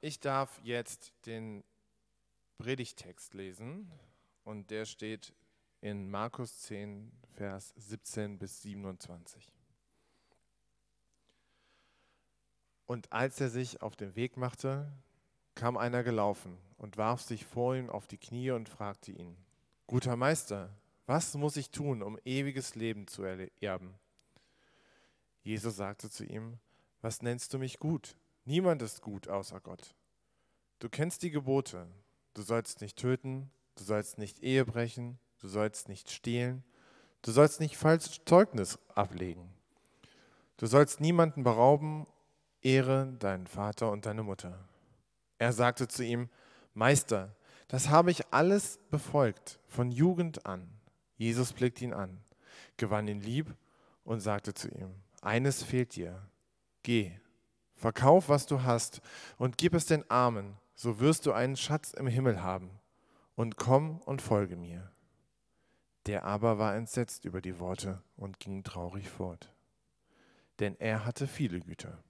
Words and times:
ich 0.00 0.20
darf 0.20 0.60
jetzt 0.62 1.12
den 1.26 1.64
Predigtext 2.58 3.34
lesen 3.34 3.90
und 4.44 4.70
der 4.70 4.84
steht 4.84 5.32
in 5.80 6.10
Markus 6.10 6.58
10, 6.62 7.12
Vers 7.34 7.72
17 7.76 8.38
bis 8.38 8.62
27. 8.62 9.52
Und 12.86 13.12
als 13.12 13.40
er 13.40 13.50
sich 13.50 13.82
auf 13.82 13.96
den 13.96 14.16
Weg 14.16 14.36
machte, 14.36 14.90
kam 15.54 15.76
einer 15.76 16.02
gelaufen 16.02 16.56
und 16.78 16.96
warf 16.96 17.20
sich 17.20 17.44
vor 17.44 17.76
ihm 17.76 17.90
auf 17.90 18.06
die 18.06 18.16
Knie 18.16 18.50
und 18.50 18.68
fragte 18.68 19.12
ihn, 19.12 19.36
Guter 19.86 20.16
Meister, 20.16 20.70
was 21.06 21.34
muss 21.34 21.56
ich 21.56 21.70
tun, 21.70 22.02
um 22.02 22.18
ewiges 22.24 22.74
Leben 22.74 23.06
zu 23.06 23.24
erben? 23.24 23.94
Jesus 25.42 25.76
sagte 25.76 26.10
zu 26.10 26.24
ihm, 26.24 26.58
Was 27.00 27.22
nennst 27.22 27.54
du 27.54 27.58
mich 27.58 27.78
gut? 27.78 28.16
Niemand 28.48 28.80
ist 28.80 29.02
gut 29.02 29.28
außer 29.28 29.60
Gott. 29.60 29.94
Du 30.78 30.88
kennst 30.88 31.22
die 31.22 31.30
Gebote. 31.30 31.86
Du 32.32 32.40
sollst 32.40 32.80
nicht 32.80 32.96
töten, 32.96 33.50
du 33.74 33.84
sollst 33.84 34.16
nicht 34.16 34.42
Ehe 34.42 34.64
brechen, 34.64 35.18
du 35.38 35.48
sollst 35.48 35.90
nicht 35.90 36.10
stehlen, 36.10 36.64
du 37.20 37.30
sollst 37.30 37.60
nicht 37.60 37.76
falsches 37.76 38.22
Zeugnis 38.24 38.78
ablegen. 38.94 39.52
Du 40.56 40.64
sollst 40.64 40.98
niemanden 40.98 41.44
berauben, 41.44 42.06
ehre 42.62 43.12
deinen 43.18 43.46
Vater 43.46 43.90
und 43.90 44.06
deine 44.06 44.22
Mutter. 44.22 44.66
Er 45.36 45.52
sagte 45.52 45.86
zu 45.86 46.02
ihm, 46.02 46.30
Meister, 46.72 47.36
das 47.66 47.90
habe 47.90 48.10
ich 48.10 48.32
alles 48.32 48.78
befolgt, 48.88 49.60
von 49.66 49.90
Jugend 49.90 50.46
an. 50.46 50.70
Jesus 51.18 51.52
blickte 51.52 51.84
ihn 51.84 51.92
an, 51.92 52.18
gewann 52.78 53.08
ihn 53.08 53.20
lieb 53.20 53.54
und 54.04 54.20
sagte 54.20 54.54
zu 54.54 54.70
ihm, 54.70 54.94
eines 55.20 55.62
fehlt 55.62 55.96
dir, 55.96 56.26
geh, 56.82 57.12
verkauf, 57.78 58.28
was 58.28 58.46
du 58.46 58.62
hast 58.62 59.00
und 59.38 59.56
gib 59.56 59.74
es 59.74 59.86
den 59.86 60.08
Armen, 60.10 60.56
so 60.74 61.00
wirst 61.00 61.26
du 61.26 61.32
einen 61.32 61.56
Schatz 61.56 61.92
im 61.92 62.06
Himmel 62.06 62.42
haben, 62.42 62.70
und 63.34 63.56
komm 63.56 63.98
und 63.98 64.20
folge 64.20 64.56
mir. 64.56 64.90
Der 66.06 66.24
aber 66.24 66.58
war 66.58 66.74
entsetzt 66.74 67.24
über 67.24 67.40
die 67.40 67.58
Worte 67.58 68.02
und 68.16 68.40
ging 68.40 68.64
traurig 68.64 69.08
fort, 69.08 69.54
denn 70.58 70.76
er 70.80 71.04
hatte 71.04 71.26
viele 71.26 71.60
Güter. 71.60 72.02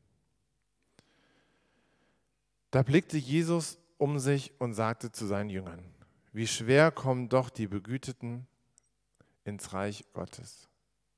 Da 2.70 2.82
blickte 2.82 3.19
Jesus 3.19 3.78
um 3.98 4.19
sich 4.19 4.53
und 4.60 4.75
sagte 4.75 5.10
zu 5.10 5.27
seinen 5.27 5.50
Jüngern, 5.50 5.84
wie 6.32 6.47
schwer 6.47 6.91
kommen 6.91 7.28
doch 7.28 7.50
die 7.50 7.66
Begüteten 7.66 8.47
ins 9.44 9.72
Reich 9.72 10.05
Gottes. 10.12 10.67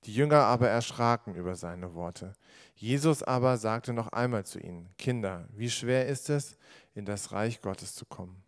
Die 0.05 0.15
Jünger 0.15 0.45
aber 0.45 0.69
erschraken 0.69 1.35
über 1.35 1.57
seine 1.57 1.95
Worte. 1.95 2.33
Jesus 2.75 3.23
aber 3.23 3.59
sagte 3.59 3.93
noch 3.93 4.09
einmal 4.09 4.47
zu 4.47 4.59
ihnen, 4.59 4.89
Kinder, 4.97 5.47
wie 5.53 5.69
schwer 5.69 6.07
ist 6.07 6.31
es, 6.31 6.57
in 6.95 7.05
das 7.05 7.33
Reich 7.33 7.61
Gottes 7.61 7.95
zu 7.95 8.07
kommen. 8.07 8.43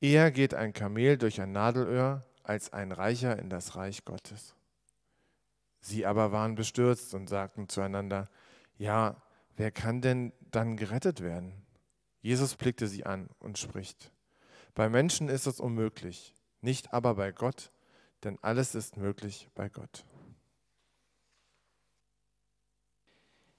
Eher 0.00 0.30
geht 0.30 0.52
ein 0.52 0.72
Kamel 0.72 1.16
durch 1.16 1.40
ein 1.40 1.52
Nadelöhr, 1.52 2.22
als 2.42 2.72
ein 2.72 2.92
Reicher 2.92 3.38
in 3.38 3.48
das 3.48 3.76
Reich 3.76 4.04
Gottes. 4.04 4.54
Sie 5.80 6.04
aber 6.04 6.32
waren 6.32 6.54
bestürzt 6.54 7.14
und 7.14 7.28
sagten 7.28 7.68
zueinander, 7.68 8.28
ja, 8.76 9.22
wer 9.56 9.70
kann 9.70 10.00
denn 10.00 10.32
dann 10.50 10.76
gerettet 10.76 11.20
werden? 11.20 11.54
Jesus 12.20 12.56
blickte 12.56 12.86
sie 12.86 13.04
an 13.06 13.28
und 13.38 13.58
spricht, 13.58 14.12
bei 14.74 14.88
Menschen 14.88 15.28
ist 15.28 15.46
es 15.46 15.60
unmöglich, 15.60 16.34
nicht 16.60 16.92
aber 16.92 17.14
bei 17.14 17.32
Gott, 17.32 17.72
denn 18.24 18.38
alles 18.42 18.74
ist 18.74 18.96
möglich 18.96 19.48
bei 19.54 19.68
Gott. 19.68 20.04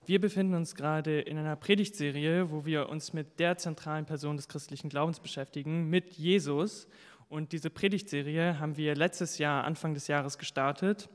Wir 0.06 0.20
befinden 0.20 0.54
uns 0.56 0.76
gerade 0.76 1.22
in 1.22 1.38
einer 1.38 1.56
Predigtserie, 1.56 2.52
wo 2.52 2.66
wir 2.66 2.90
uns 2.90 3.14
mit 3.14 3.40
der 3.40 3.58
zentralen 3.58 4.06
Person 4.06 4.36
des 4.36 4.50
christlichen 4.50 4.90
Glaubens 4.90 5.22
beschäftigen, 5.22 5.90
mit 5.90 6.12
Jesus. 6.12 6.90
Und 7.30 7.54
diese 7.54 7.70
Predigtserie 7.70 8.60
haben 8.60 8.76
wir 8.76 8.96
letztes 8.96 9.38
Jahr, 9.38 9.64
Anfang 9.64 9.94
des 9.94 10.08
Jahres 10.08 10.38
gestartet. 10.38 11.08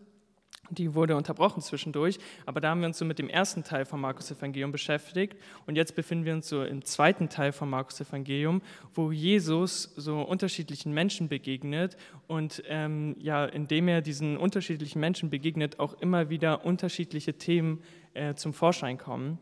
Die 0.71 0.95
wurde 0.95 1.17
unterbrochen 1.17 1.63
zwischendurch, 1.63 2.19
aber 2.45 2.61
da 2.61 2.71
haben 2.71 2.81
wir 2.81 2.89
uns 2.89 2.99
so 2.99 3.05
mit 3.05 3.19
dem 3.19 3.29
ersten 3.31 3.65
Teil 3.65 3.87
vom 3.87 4.01
Markus 4.03 4.31
Evangelium 4.31 4.71
beschäftigt 4.71 5.37
und 5.67 5.77
jetzt 5.77 5.95
befinden 5.95 6.27
wir 6.27 6.35
uns 6.35 6.49
so 6.49 6.63
im 6.63 6.85
zweiten 6.85 7.31
Teil 7.31 7.53
vom 7.53 7.71
Markus 7.71 8.01
Evangelium, 8.01 8.61
wo 8.93 9.11
Jesus 9.11 9.95
so 9.97 10.21
unterschiedlichen 10.21 10.93
Menschen 10.93 11.29
begegnet 11.29 11.97
und 12.27 12.63
ähm, 12.67 13.17
ja, 13.19 13.47
indem 13.47 13.89
er 13.89 14.03
diesen 14.03 14.37
unterschiedlichen 14.37 15.01
Menschen 15.01 15.31
begegnet, 15.31 15.79
auch 15.79 15.95
immer 15.95 16.29
wieder 16.29 16.67
unterschiedliche 16.67 17.39
Themen 17.39 17.83
äh, 18.13 18.35
zum 18.35 18.53
Vorschein 18.53 18.99
kommen. 18.99 19.39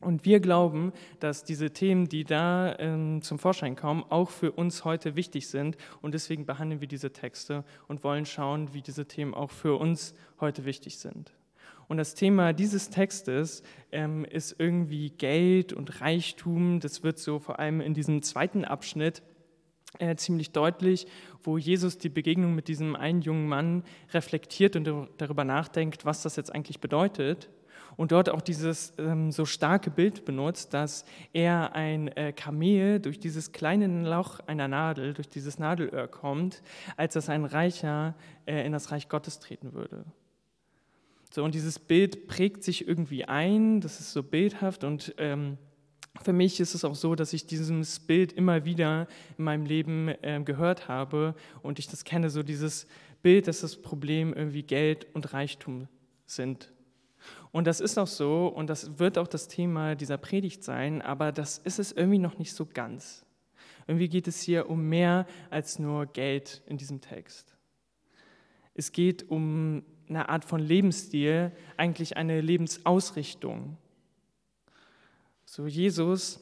Und 0.00 0.24
wir 0.24 0.40
glauben, 0.40 0.92
dass 1.18 1.44
diese 1.44 1.72
Themen, 1.72 2.08
die 2.08 2.24
da 2.24 2.74
ähm, 2.78 3.20
zum 3.20 3.38
Vorschein 3.38 3.76
kommen, 3.76 4.02
auch 4.08 4.30
für 4.30 4.52
uns 4.52 4.84
heute 4.84 5.14
wichtig 5.14 5.48
sind. 5.48 5.76
Und 6.00 6.14
deswegen 6.14 6.46
behandeln 6.46 6.80
wir 6.80 6.88
diese 6.88 7.12
Texte 7.12 7.64
und 7.86 8.02
wollen 8.02 8.24
schauen, 8.24 8.72
wie 8.72 8.80
diese 8.80 9.06
Themen 9.06 9.34
auch 9.34 9.50
für 9.50 9.78
uns 9.78 10.14
heute 10.40 10.64
wichtig 10.64 10.98
sind. 10.98 11.34
Und 11.86 11.98
das 11.98 12.14
Thema 12.14 12.54
dieses 12.54 12.88
Textes 12.88 13.62
ähm, 13.92 14.24
ist 14.24 14.56
irgendwie 14.58 15.10
Geld 15.10 15.74
und 15.74 16.00
Reichtum. 16.00 16.80
Das 16.80 17.02
wird 17.02 17.18
so 17.18 17.38
vor 17.38 17.58
allem 17.58 17.82
in 17.82 17.92
diesem 17.92 18.22
zweiten 18.22 18.64
Abschnitt 18.64 19.22
äh, 19.98 20.16
ziemlich 20.16 20.52
deutlich, 20.52 21.06
wo 21.42 21.58
Jesus 21.58 21.98
die 21.98 22.08
Begegnung 22.08 22.54
mit 22.54 22.68
diesem 22.68 22.96
einen 22.96 23.20
jungen 23.20 23.48
Mann 23.48 23.82
reflektiert 24.14 24.76
und 24.76 24.88
darüber 25.18 25.44
nachdenkt, 25.44 26.06
was 26.06 26.22
das 26.22 26.36
jetzt 26.36 26.54
eigentlich 26.54 26.80
bedeutet 26.80 27.50
und 27.96 28.12
dort 28.12 28.28
auch 28.28 28.40
dieses 28.40 28.92
ähm, 28.98 29.32
so 29.32 29.44
starke 29.44 29.90
Bild 29.90 30.24
benutzt, 30.24 30.74
dass 30.74 31.04
er 31.32 31.74
ein 31.74 32.08
äh, 32.08 32.32
Kamel 32.32 33.00
durch 33.00 33.18
dieses 33.18 33.52
kleine 33.52 33.86
Loch 34.08 34.40
einer 34.46 34.68
Nadel, 34.68 35.14
durch 35.14 35.28
dieses 35.28 35.58
Nadelöhr 35.58 36.08
kommt, 36.08 36.62
als 36.96 37.14
dass 37.14 37.28
ein 37.28 37.44
Reicher 37.44 38.14
äh, 38.46 38.64
in 38.64 38.72
das 38.72 38.90
Reich 38.90 39.08
Gottes 39.08 39.38
treten 39.38 39.72
würde. 39.72 40.04
So, 41.32 41.44
und 41.44 41.54
dieses 41.54 41.78
Bild 41.78 42.26
prägt 42.26 42.64
sich 42.64 42.88
irgendwie 42.88 43.24
ein, 43.24 43.80
das 43.80 44.00
ist 44.00 44.12
so 44.12 44.22
bildhaft 44.22 44.82
und 44.82 45.14
ähm, 45.18 45.58
für 46.22 46.32
mich 46.32 46.58
ist 46.58 46.74
es 46.74 46.84
auch 46.84 46.96
so, 46.96 47.14
dass 47.14 47.32
ich 47.32 47.46
dieses 47.46 48.00
Bild 48.00 48.32
immer 48.32 48.64
wieder 48.64 49.06
in 49.38 49.44
meinem 49.44 49.64
Leben 49.64 50.08
äh, 50.08 50.40
gehört 50.44 50.88
habe 50.88 51.34
und 51.62 51.78
ich 51.78 51.86
das 51.86 52.04
kenne, 52.04 52.30
so 52.30 52.42
dieses 52.42 52.86
Bild, 53.22 53.46
dass 53.46 53.60
das 53.60 53.76
Problem 53.76 54.32
irgendwie 54.32 54.62
Geld 54.62 55.06
und 55.14 55.32
Reichtum 55.32 55.88
sind. 56.26 56.72
Und 57.52 57.66
das 57.66 57.80
ist 57.80 57.98
auch 57.98 58.06
so 58.06 58.46
und 58.46 58.68
das 58.70 58.98
wird 58.98 59.18
auch 59.18 59.26
das 59.26 59.48
Thema 59.48 59.96
dieser 59.96 60.18
Predigt 60.18 60.62
sein, 60.62 61.02
aber 61.02 61.32
das 61.32 61.58
ist 61.58 61.78
es 61.78 61.90
irgendwie 61.92 62.18
noch 62.18 62.38
nicht 62.38 62.54
so 62.54 62.64
ganz. 62.66 63.26
Irgendwie 63.86 64.08
geht 64.08 64.28
es 64.28 64.40
hier 64.40 64.70
um 64.70 64.88
mehr 64.88 65.26
als 65.50 65.78
nur 65.78 66.06
Geld 66.06 66.62
in 66.66 66.76
diesem 66.76 67.00
Text. 67.00 67.56
Es 68.74 68.92
geht 68.92 69.28
um 69.28 69.82
eine 70.08 70.28
Art 70.28 70.44
von 70.44 70.60
Lebensstil, 70.60 71.52
eigentlich 71.76 72.16
eine 72.16 72.40
Lebensausrichtung. 72.40 73.76
So 75.44 75.66
Jesus 75.66 76.40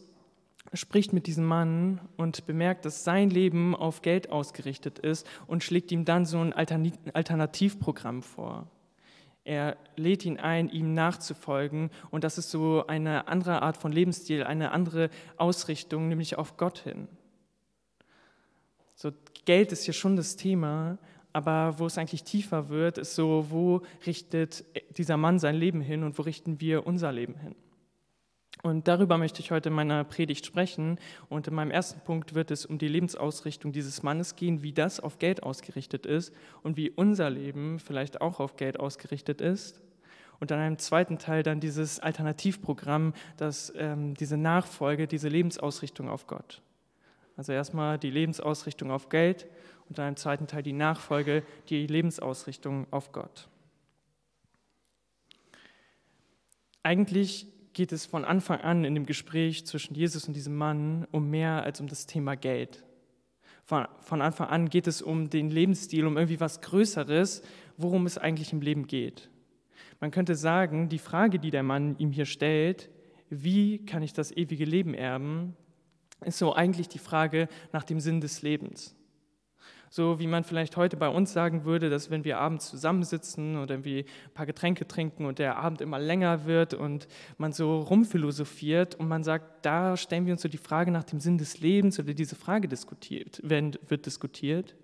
spricht 0.75 1.15
mit 1.15 1.27
diesem 1.27 1.47
Mann 1.47 2.01
und 2.19 2.47
bemerkt, 2.47 2.85
dass 2.85 3.05
sein 3.05 3.31
Leben 3.31 3.75
auf 3.75 4.03
Geld 4.03 4.31
ausgerichtet 4.31 4.99
ist 4.99 5.27
und 5.47 5.65
schlägt 5.65 5.91
ihm 5.91 6.05
dann 6.05 6.27
so 6.27 6.39
ein 6.39 6.53
Alternativprogramm 6.53 8.23
vor. 8.23 8.71
Er 9.49 9.79
lädt 9.97 10.27
ihn 10.27 10.39
ein, 10.39 10.69
ihm 10.69 10.93
nachzufolgen. 10.93 11.89
Und 12.11 12.23
das 12.23 12.37
ist 12.37 12.51
so 12.51 12.87
eine 12.87 13.29
andere 13.29 13.63
Art 13.63 13.79
von 13.79 13.93
Lebensstil, 13.93 14.45
eine 14.45 14.73
andere 14.73 15.09
Ausrichtung, 15.39 16.09
nämlich 16.09 16.37
auf 16.37 16.59
Gott 16.59 16.81
hin. 16.81 17.09
So, 18.95 19.11
Geld 19.47 19.73
ist 19.73 19.85
hier 19.85 19.95
schon 19.95 20.17
das 20.17 20.37
Thema, 20.37 20.99
aber 21.33 21.79
wo 21.79 21.87
es 21.87 21.97
eigentlich 21.97 22.25
tiefer 22.25 22.69
wird, 22.69 22.99
ist 22.99 23.15
so, 23.15 23.47
wo 23.49 23.81
richtet 24.05 24.67
dieser 24.99 25.17
Mann 25.17 25.39
sein 25.39 25.55
Leben 25.55 25.81
hin 25.81 26.05
und 26.05 26.19
wo 26.19 26.23
richten 26.23 26.61
wir 26.61 26.87
unser 26.87 27.11
Leben 27.11 27.37
hin? 27.37 27.55
Und 28.63 28.89
darüber 28.89 29.19
möchte 29.19 29.41
ich 29.41 29.51
heute 29.51 29.69
in 29.69 29.75
meiner 29.75 30.05
Predigt 30.05 30.45
sprechen. 30.45 30.99
Und 31.29 31.47
in 31.47 31.55
meinem 31.55 31.71
ersten 31.71 32.01
Punkt 32.01 32.35
wird 32.35 32.51
es 32.51 32.67
um 32.67 32.79
die 32.79 32.89
Lebensausrichtung 32.89 33.73
dieses 33.73 34.03
Mannes 34.03 34.37
gehen, 34.37 34.63
wie 34.63 34.73
das 34.73 35.01
auf 35.01 35.19
Geld 35.19 35.43
ausgerichtet 35.43 36.07
ist 36.07 36.35
und 36.63 36.77
wie 36.77 36.91
unser 36.91 37.31
Leben 37.31 37.79
vielleicht 37.79 38.21
auch 38.21 38.41
auf 38.41 38.57
Geld 38.57 38.81
ausgerichtet 38.81 39.41
ist. 39.41 39.81
Und 40.41 40.51
dann 40.51 40.65
im 40.67 40.79
zweiten 40.79 41.19
Teil 41.19 41.43
dann 41.43 41.61
dieses 41.61 41.99
Alternativprogramm, 42.01 43.13
das, 43.37 43.73
ähm, 43.77 44.15
diese 44.15 44.37
Nachfolge, 44.37 45.07
diese 45.07 45.29
Lebensausrichtung 45.29 46.09
auf 46.09 46.27
Gott. 46.27 46.63
Also 47.37 47.53
erstmal 47.53 47.99
die 47.99 48.11
Lebensausrichtung 48.11 48.91
auf 48.91 49.09
Geld 49.09 49.47
und 49.89 49.99
dann 49.99 50.09
im 50.09 50.17
zweiten 50.17 50.47
Teil 50.47 50.63
die 50.63 50.73
Nachfolge, 50.73 51.45
die 51.69 51.87
Lebensausrichtung 51.87 52.87
auf 52.91 53.13
Gott. 53.13 53.49
Eigentlich 56.83 57.47
geht 57.73 57.93
es 57.93 58.07
von 58.07 58.25
Anfang 58.25 58.61
an 58.61 58.85
in 58.85 58.95
dem 58.95 59.07
Gespräch 59.07 59.67
zwischen 59.67 59.95
Jesus 59.95 60.27
und 60.27 60.35
diesem 60.35 60.57
Mann 60.57 61.07
um 61.11 61.31
mehr 61.31 61.63
als 61.63 61.81
um 61.81 61.87
das 61.87 62.07
Thema 62.07 62.37
Geld. 62.37 62.85
Von, 63.65 63.87
von 64.01 64.23
Anfang 64.23 64.49
an 64.49 64.69
geht 64.71 64.87
es 64.87 65.03
um 65.03 65.29
den 65.29 65.51
Lebensstil, 65.51 66.07
um 66.07 66.17
irgendwie 66.17 66.41
was 66.41 66.61
Größeres, 66.61 67.43
worum 67.77 68.07
es 68.07 68.17
eigentlich 68.17 68.53
im 68.53 68.63
Leben 68.63 68.87
geht. 68.87 69.29
Man 70.01 70.11
könnte 70.11 70.35
sagen, 70.35 70.89
die 70.89 70.99
Frage, 70.99 71.39
die 71.39 71.51
der 71.51 71.63
Mann 71.63 71.97
ihm 71.99 72.13
hier 72.13 72.25
stellt, 72.25 72.89
wie 73.31 73.85
kann 73.85 74.03
ich 74.03 74.13
das 74.13 74.31
ewige 74.35 74.65
Leben 74.65 74.95
erben, 74.95 75.55
ist 76.25 76.39
so 76.39 76.55
eigentlich 76.55 76.89
die 76.89 76.99
Frage 76.99 77.49
nach 77.73 77.85
dem 77.85 78.01
Sinn 78.01 78.21
des 78.21 78.43
Lebens. 78.43 78.97
So 79.91 80.19
wie 80.19 80.27
man 80.27 80.45
vielleicht 80.45 80.77
heute 80.77 80.97
bei 80.97 81.09
uns 81.09 81.33
sagen 81.33 81.65
würde, 81.65 81.91
dass 81.91 82.11
wenn 82.11 82.25
wir 82.25 82.39
abends 82.39 82.69
zusammensitzen 82.69 83.57
oder 83.57 83.75
irgendwie 83.75 84.05
ein 84.27 84.35
paar 84.35 84.47
Getränke 84.47 84.87
trinken 84.87 85.25
und 85.25 85.39
der 85.39 85.57
Abend 85.57 85.81
immer 85.81 85.99
länger 85.99 86.45
wird 86.45 86.75
und 86.75 87.09
man 87.37 87.53
so 87.53 87.81
rumphilosophiert 87.81 88.95
und 88.97 89.09
man 89.09 89.25
sagt, 89.25 89.65
da 89.65 89.97
stellen 89.97 90.27
wir 90.27 90.33
uns 90.33 90.43
so 90.43 90.49
die 90.49 90.59
Frage 90.59 90.91
nach 90.91 91.05
dem 91.05 91.21
Sinn 91.21 91.39
des 91.39 91.61
Lebens 91.61 91.99
oder 91.99 92.15
diese 92.15 92.37
Frage 92.37 92.69
diskutiert, 92.69 93.41
wird 93.43 94.07
diskutiert, 94.07 94.75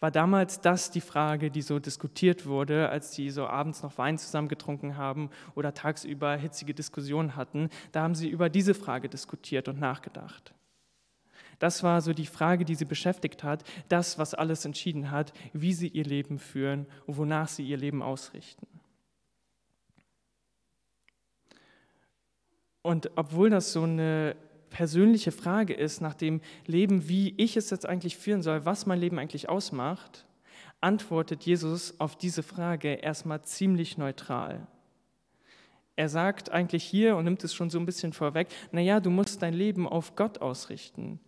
war 0.00 0.10
damals 0.10 0.60
das 0.60 0.90
die 0.90 1.00
Frage, 1.00 1.50
die 1.50 1.62
so 1.62 1.78
diskutiert 1.78 2.46
wurde, 2.46 2.88
als 2.88 3.12
sie 3.12 3.30
so 3.30 3.46
abends 3.46 3.82
noch 3.82 3.98
Wein 3.98 4.16
zusammen 4.16 4.48
getrunken 4.48 4.96
haben 4.96 5.30
oder 5.56 5.74
tagsüber 5.74 6.36
hitzige 6.36 6.72
Diskussionen 6.72 7.34
hatten. 7.34 7.68
Da 7.90 8.02
haben 8.02 8.14
sie 8.14 8.28
über 8.28 8.48
diese 8.48 8.74
Frage 8.74 9.08
diskutiert 9.08 9.68
und 9.68 9.80
nachgedacht. 9.80 10.54
Das 11.58 11.82
war 11.82 12.00
so 12.00 12.12
die 12.12 12.26
Frage, 12.26 12.64
die 12.64 12.74
sie 12.74 12.84
beschäftigt 12.84 13.42
hat, 13.42 13.64
das, 13.88 14.18
was 14.18 14.34
alles 14.34 14.64
entschieden 14.64 15.10
hat, 15.10 15.32
wie 15.52 15.72
sie 15.72 15.88
ihr 15.88 16.04
Leben 16.04 16.38
führen 16.38 16.86
und 17.06 17.16
wonach 17.16 17.48
sie 17.48 17.66
ihr 17.66 17.76
Leben 17.76 18.02
ausrichten. 18.02 18.66
Und 22.82 23.10
obwohl 23.16 23.50
das 23.50 23.72
so 23.72 23.82
eine 23.82 24.36
persönliche 24.70 25.32
Frage 25.32 25.74
ist 25.74 26.00
nach 26.00 26.14
dem 26.14 26.40
Leben, 26.66 27.08
wie 27.08 27.34
ich 27.36 27.56
es 27.56 27.70
jetzt 27.70 27.86
eigentlich 27.86 28.16
führen 28.16 28.42
soll, 28.42 28.64
was 28.64 28.86
mein 28.86 29.00
Leben 29.00 29.18
eigentlich 29.18 29.48
ausmacht, 29.48 30.26
antwortet 30.80 31.44
Jesus 31.44 31.98
auf 31.98 32.16
diese 32.16 32.42
Frage 32.42 32.94
erstmal 32.94 33.42
ziemlich 33.42 33.98
neutral. 33.98 34.66
Er 35.96 36.08
sagt 36.08 36.52
eigentlich 36.52 36.84
hier 36.84 37.16
und 37.16 37.24
nimmt 37.24 37.42
es 37.42 37.52
schon 37.52 37.70
so 37.70 37.78
ein 37.80 37.86
bisschen 37.86 38.12
vorweg, 38.12 38.48
naja, 38.70 39.00
du 39.00 39.10
musst 39.10 39.42
dein 39.42 39.54
Leben 39.54 39.88
auf 39.88 40.14
Gott 40.14 40.38
ausrichten. 40.38 41.18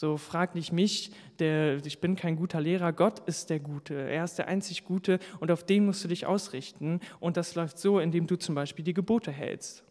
So 0.00 0.16
frag 0.16 0.54
nicht 0.54 0.72
mich, 0.72 1.10
der, 1.40 1.84
ich 1.84 2.00
bin 2.00 2.14
kein 2.14 2.36
guter 2.36 2.60
Lehrer, 2.60 2.92
Gott 2.92 3.18
ist 3.26 3.50
der 3.50 3.58
Gute, 3.58 3.94
er 3.94 4.22
ist 4.22 4.38
der 4.38 4.46
einzig 4.46 4.84
Gute 4.84 5.18
und 5.40 5.50
auf 5.50 5.64
den 5.64 5.86
musst 5.86 6.04
du 6.04 6.08
dich 6.08 6.24
ausrichten. 6.24 7.00
Und 7.18 7.36
das 7.36 7.56
läuft 7.56 7.80
so, 7.80 7.98
indem 7.98 8.28
du 8.28 8.36
zum 8.36 8.54
Beispiel 8.54 8.84
die 8.84 8.94
Gebote 8.94 9.32
hältst. 9.32 9.82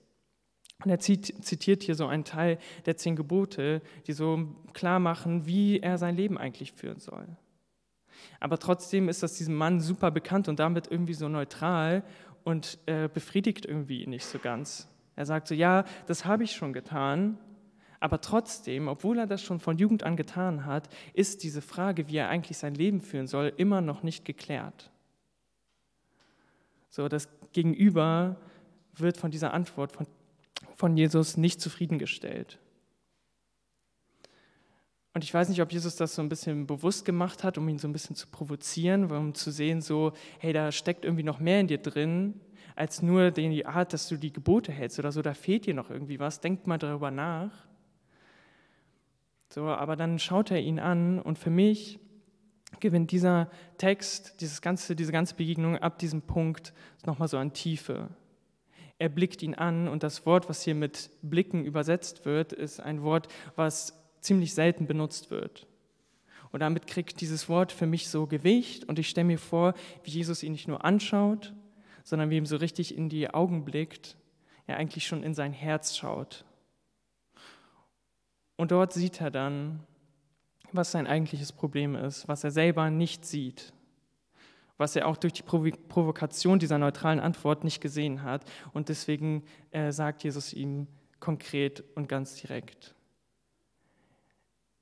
Und 0.82 0.92
er 0.92 1.00
zitiert 1.00 1.84
hier 1.84 1.96
so 1.96 2.08
einen 2.08 2.24
Teil 2.24 2.58
der 2.86 2.96
zehn 2.96 3.18
Gebote, 3.18 3.82
die 4.06 4.14
so 4.14 4.56
klar 4.72 5.00
machen, 5.00 5.46
wie 5.46 5.82
er 5.82 5.98
sein 5.98 6.16
Leben 6.16 6.38
eigentlich 6.38 6.72
führen 6.72 7.00
soll. 7.00 7.28
Aber 8.40 8.60
trotzdem 8.60 9.10
ist 9.10 9.24
das 9.24 9.34
diesem 9.34 9.56
Mann 9.56 9.82
super 9.82 10.10
bekannt 10.10 10.48
und 10.48 10.58
damit 10.58 10.90
irgendwie 10.90 11.16
so 11.16 11.28
neutral 11.28 12.02
und 12.46 12.80
äh, 12.86 13.10
befriedigt 13.14 13.66
irgendwie 13.66 14.08
nicht 14.08 14.26
so 14.26 14.40
ganz. 14.40 14.88
Er 15.18 15.26
sagt 15.26 15.50
so, 15.50 15.54
ja, 15.54 15.84
das 16.06 16.24
habe 16.24 16.46
ich 16.46 16.54
schon 16.54 16.72
getan, 16.72 17.38
aber 18.00 18.22
trotzdem, 18.22 18.88
obwohl 18.88 19.18
er 19.18 19.28
das 19.28 19.42
schon 19.42 19.60
von 19.60 19.78
Jugend 19.78 20.04
an 20.04 20.16
getan 20.16 20.66
hat, 20.66 20.90
ist 21.14 21.44
diese 21.44 21.62
Frage, 21.62 22.08
wie 22.08 22.18
er 22.18 22.30
eigentlich 22.30 22.58
sein 22.58 22.76
Leben 22.76 23.02
führen 23.02 23.28
soll, 23.28 23.52
immer 23.58 23.82
noch 23.82 24.04
nicht 24.04 24.26
geklärt. 24.26 24.92
So, 26.90 27.08
das 27.08 27.28
Gegenüber 27.54 28.38
wird 28.96 29.18
von 29.18 29.32
dieser 29.32 29.54
Antwort 29.54 29.92
von, 29.92 30.08
von 30.76 30.98
Jesus 30.98 31.38
nicht 31.38 31.62
zufriedengestellt. 31.62 32.60
Und 35.14 35.24
ich 35.24 35.34
weiß 35.34 35.50
nicht, 35.50 35.62
ob 35.64 35.72
Jesus 35.72 35.96
das 35.96 36.14
so 36.14 36.22
ein 36.22 36.30
bisschen 36.30 36.68
bewusst 36.68 37.04
gemacht 37.04 37.44
hat, 37.44 37.58
um 37.58 37.68
ihn 37.68 37.80
so 37.80 37.88
ein 37.88 37.94
bisschen 37.94 38.16
zu 38.16 38.28
provozieren, 38.28 39.12
um 39.12 39.34
zu 39.34 39.50
sehen, 39.50 39.82
so, 39.82 40.14
hey, 40.38 40.54
da 40.54 40.72
steckt 40.72 41.06
irgendwie 41.06 41.24
noch 41.24 41.40
mehr 41.40 41.60
in 41.60 41.68
dir 41.68 41.80
drin, 41.80 42.40
als 42.76 43.02
nur 43.02 43.32
die 43.32 43.66
Art, 43.66 43.94
dass 43.94 44.08
du 44.08 44.18
die 44.18 44.32
Gebote 44.32 44.72
hältst 44.72 45.00
oder 45.00 45.12
so, 45.12 45.24
da 45.24 45.34
fehlt 45.34 45.66
dir 45.66 45.74
noch 45.74 45.90
irgendwie 45.90 46.20
was, 46.20 46.40
denk 46.40 46.68
mal 46.68 46.78
darüber 46.78 47.10
nach. 47.10 47.67
So, 49.50 49.66
aber 49.68 49.96
dann 49.96 50.20
schaut 50.20 50.52
er 50.52 50.60
ihn 50.60 50.80
an 50.80 51.20
und 51.20 51.40
für 51.40 51.50
mich 51.50 52.00
gewinnt 52.80 53.12
dieser 53.12 53.50
Text, 53.78 54.42
dieses 54.42 54.62
ganze, 54.62 54.96
diese 54.96 55.12
ganze 55.12 55.36
Begegnung 55.36 55.78
ab 55.78 55.98
diesem 56.00 56.22
Punkt 56.22 56.74
nochmal 57.06 57.28
so 57.28 57.38
an 57.38 57.54
Tiefe. 57.54 58.10
Er 59.00 59.10
blickt 59.10 59.42
ihn 59.42 59.56
an 59.56 59.88
und 59.88 60.04
das 60.04 60.26
Wort, 60.26 60.50
was 60.50 60.64
hier 60.64 60.76
mit 60.76 61.10
Blicken 61.22 61.64
übersetzt 61.64 62.26
wird, 62.26 62.52
ist 62.52 62.80
ein 62.80 63.04
Wort, 63.04 63.28
was 63.56 63.94
ziemlich 64.20 64.54
selten 64.54 64.86
benutzt 64.88 65.32
wird. 65.32 65.68
Und 66.52 66.62
damit 66.62 66.88
kriegt 66.88 67.22
dieses 67.22 67.48
Wort 67.48 67.72
für 67.72 67.86
mich 67.86 68.10
so 68.10 68.26
Gewicht 68.26 68.86
und 68.86 69.00
ich 69.00 69.10
stelle 69.10 69.28
mir 69.28 69.38
vor, 69.38 69.74
wie 70.04 70.12
Jesus 70.12 70.44
ihn 70.44 70.54
nicht 70.54 70.68
nur 70.68 70.84
anschaut, 70.84 71.54
sondern 72.04 72.30
wie 72.30 72.38
ihm 72.38 72.46
so 72.46 72.58
richtig 72.58 72.98
in 72.98 73.10
die 73.10 73.30
Augen 73.30 73.66
blickt, 73.66 74.18
er 74.66 74.78
eigentlich 74.78 75.06
schon 75.08 75.24
in 75.24 75.34
sein 75.34 75.54
Herz 75.54 75.96
schaut 75.96 76.47
und 78.58 78.72
dort 78.72 78.92
sieht 78.92 79.22
er 79.22 79.32
dann, 79.32 79.84
was 80.74 80.92
sein 80.92 81.08
eigentliches 81.08 81.54
Problem 81.54 81.96
ist, 81.96 82.28
was 82.28 82.44
er 82.44 82.52
selber 82.52 82.90
nicht 82.90 83.24
sieht, 83.24 83.72
was 84.78 84.96
er 84.96 85.08
auch 85.08 85.18
durch 85.18 85.34
die 85.34 85.44
Provokation 85.44 86.60
dieser 86.60 86.78
neutralen 86.78 87.20
Antwort 87.20 87.64
nicht 87.64 87.82
gesehen 87.82 88.24
hat. 88.24 88.44
Und 88.74 88.90
deswegen 88.90 89.44
äh, 89.72 89.92
sagt 89.92 90.24
Jesus 90.24 90.54
ihm 90.54 90.88
konkret 91.20 91.84
und 91.96 92.10
ganz 92.10 92.36
direkt. 92.36 92.96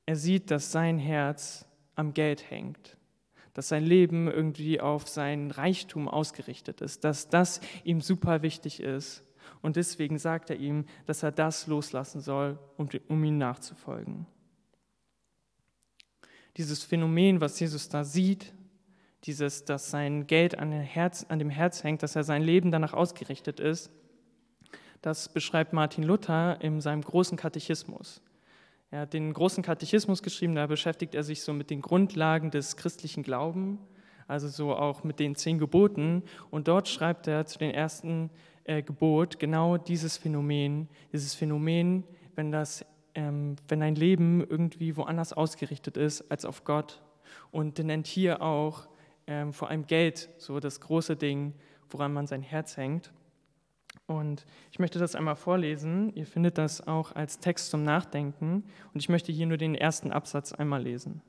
Er 0.05 0.15
sieht, 0.15 0.51
dass 0.51 0.71
sein 0.71 0.97
Herz 0.97 1.65
am 1.95 2.13
Geld 2.13 2.49
hängt, 2.49 2.97
dass 3.53 3.69
sein 3.69 3.83
Leben 3.83 4.27
irgendwie 4.27 4.81
auf 4.81 5.07
sein 5.07 5.51
Reichtum 5.51 6.07
ausgerichtet 6.07 6.81
ist, 6.81 7.03
dass 7.03 7.29
das 7.29 7.61
ihm 7.83 8.01
super 8.01 8.41
wichtig 8.41 8.81
ist 8.81 9.24
und 9.65 9.77
deswegen 9.77 10.19
sagt 10.19 10.51
er 10.51 10.57
ihm, 10.57 10.85
dass 11.07 11.23
er 11.23 11.31
das 11.31 11.65
loslassen 11.65 12.21
soll, 12.21 12.59
um, 12.77 12.87
um 13.07 13.23
ihm 13.23 13.39
nachzufolgen. 13.39 14.27
Dieses 16.55 16.83
Phänomen, 16.83 17.41
was 17.41 17.59
Jesus 17.59 17.89
da 17.89 18.03
sieht, 18.03 18.53
dieses, 19.23 19.65
dass 19.65 19.89
sein 19.89 20.27
Geld 20.27 20.59
an, 20.59 20.71
Herz, 20.71 21.25
an 21.29 21.39
dem 21.39 21.49
Herz 21.49 21.83
hängt, 21.83 22.03
dass 22.03 22.15
er 22.15 22.23
sein 22.23 22.43
Leben 22.43 22.69
danach 22.69 22.93
ausgerichtet 22.93 23.59
ist, 23.59 23.89
das 25.01 25.29
beschreibt 25.29 25.73
Martin 25.73 26.03
Luther 26.03 26.61
in 26.61 26.79
seinem 26.79 27.01
großen 27.01 27.35
Katechismus. 27.35 28.21
Er 28.91 29.01
hat 29.01 29.13
den 29.13 29.33
großen 29.33 29.63
Katechismus 29.63 30.21
geschrieben, 30.21 30.53
da 30.53 30.67
beschäftigt 30.67 31.15
er 31.15 31.23
sich 31.23 31.41
so 31.41 31.53
mit 31.53 31.71
den 31.71 31.81
Grundlagen 31.81 32.51
des 32.51 32.77
christlichen 32.77 33.23
Glaubens, 33.23 33.79
also 34.27 34.47
so 34.47 34.75
auch 34.75 35.03
mit 35.03 35.19
den 35.19 35.35
zehn 35.35 35.57
Geboten. 35.57 36.21
Und 36.51 36.67
dort 36.67 36.87
schreibt 36.87 37.27
er 37.27 37.47
zu 37.47 37.57
den 37.57 37.71
ersten 37.71 38.29
äh, 38.65 38.81
Gebot 38.81 39.39
genau 39.39 39.77
dieses 39.77 40.17
Phänomen, 40.17 40.89
dieses 41.13 41.35
Phänomen, 41.35 42.03
wenn, 42.35 42.51
das, 42.51 42.85
ähm, 43.13 43.55
wenn 43.67 43.79
dein 43.79 43.95
Leben 43.95 44.43
irgendwie 44.43 44.97
woanders 44.97 45.33
ausgerichtet 45.33 45.97
ist 45.97 46.29
als 46.31 46.45
auf 46.45 46.63
Gott. 46.63 47.01
Und 47.51 47.77
nennt 47.79 48.07
hier 48.07 48.41
auch 48.41 48.87
ähm, 49.27 49.53
vor 49.53 49.69
allem 49.69 49.85
Geld 49.85 50.29
so 50.37 50.59
das 50.59 50.81
große 50.81 51.15
Ding, 51.15 51.53
woran 51.89 52.11
man 52.13 52.27
sein 52.27 52.41
Herz 52.41 52.75
hängt. 52.75 53.13
Und 54.07 54.45
ich 54.71 54.79
möchte 54.79 54.99
das 54.99 55.15
einmal 55.15 55.35
vorlesen. 55.35 56.13
Ihr 56.15 56.25
findet 56.25 56.57
das 56.57 56.85
auch 56.85 57.13
als 57.13 57.39
Text 57.39 57.69
zum 57.69 57.83
Nachdenken. 57.83 58.63
Und 58.93 58.99
ich 58.99 59.09
möchte 59.09 59.31
hier 59.31 59.45
nur 59.45 59.57
den 59.57 59.75
ersten 59.75 60.11
Absatz 60.11 60.53
einmal 60.53 60.83
lesen. 60.83 61.21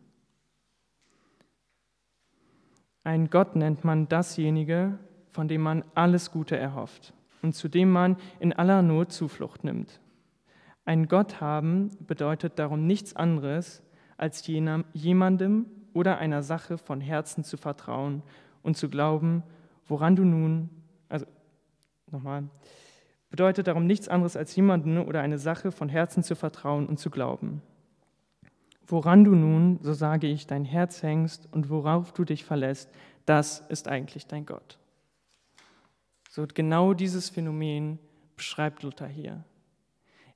Ein 3.05 3.31
Gott 3.31 3.57
nennt 3.57 3.85
man 3.85 4.09
dasjenige, 4.09 4.99
von 5.31 5.49
dem 5.49 5.61
man 5.61 5.85
alles 5.95 6.33
Gute 6.33 6.57
erhofft 6.57 7.13
und 7.43 7.55
zu 7.55 7.69
dem 7.69 7.91
man 7.91 8.17
in 8.41 8.53
aller 8.53 8.83
Not 8.83 9.13
Zuflucht 9.13 9.65
nimmt. 9.65 10.01
Ein 10.85 11.09
Gott 11.09 11.41
haben 11.41 11.91
bedeutet 12.07 12.59
darum 12.59 12.87
nichts 12.87 13.15
anderes, 13.17 13.83
als 14.17 14.47
jemandem 14.47 15.67
oder 15.93 16.19
einer 16.19 16.43
Sache 16.43 16.79
von 16.79 17.01
Herzen 17.01 17.45
zu 17.45 17.57
vertrauen 17.57 18.23
und 18.63 18.77
zu 18.77 18.89
glauben, 18.89 19.43
woran 19.89 20.17
du 20.17 20.25
nun, 20.25 20.71
also 21.09 21.27
nochmal, 22.11 22.45
bedeutet 23.31 23.67
darum 23.67 23.87
nichts 23.87 24.09
anderes, 24.09 24.37
als 24.37 24.55
jemandem 24.55 25.07
oder 25.07 25.21
eine 25.21 25.39
Sache 25.39 25.73
von 25.73 25.89
Herzen 25.89 26.23
zu 26.23 26.37
vertrauen 26.37 26.87
und 26.87 26.99
zu 26.99 27.11
glauben. 27.11 27.63
Woran 28.87 29.25
du 29.25 29.35
nun, 29.35 29.79
so 29.83 29.93
sage 29.93 30.29
ich, 30.29 30.47
dein 30.47 30.65
Herz 30.65 31.03
hängst 31.03 31.49
und 31.51 31.69
worauf 31.69 32.13
du 32.13 32.25
dich 32.25 32.45
verlässt, 32.45 32.91
das 33.25 33.61
ist 33.69 33.89
eigentlich 33.89 34.29
dein 34.29 34.47
Gott. 34.47 34.79
So 36.37 36.47
genau 36.47 36.93
dieses 36.93 37.31
Phänomen 37.31 37.99
beschreibt 38.37 38.83
Luther 38.83 39.07
hier. 39.07 39.43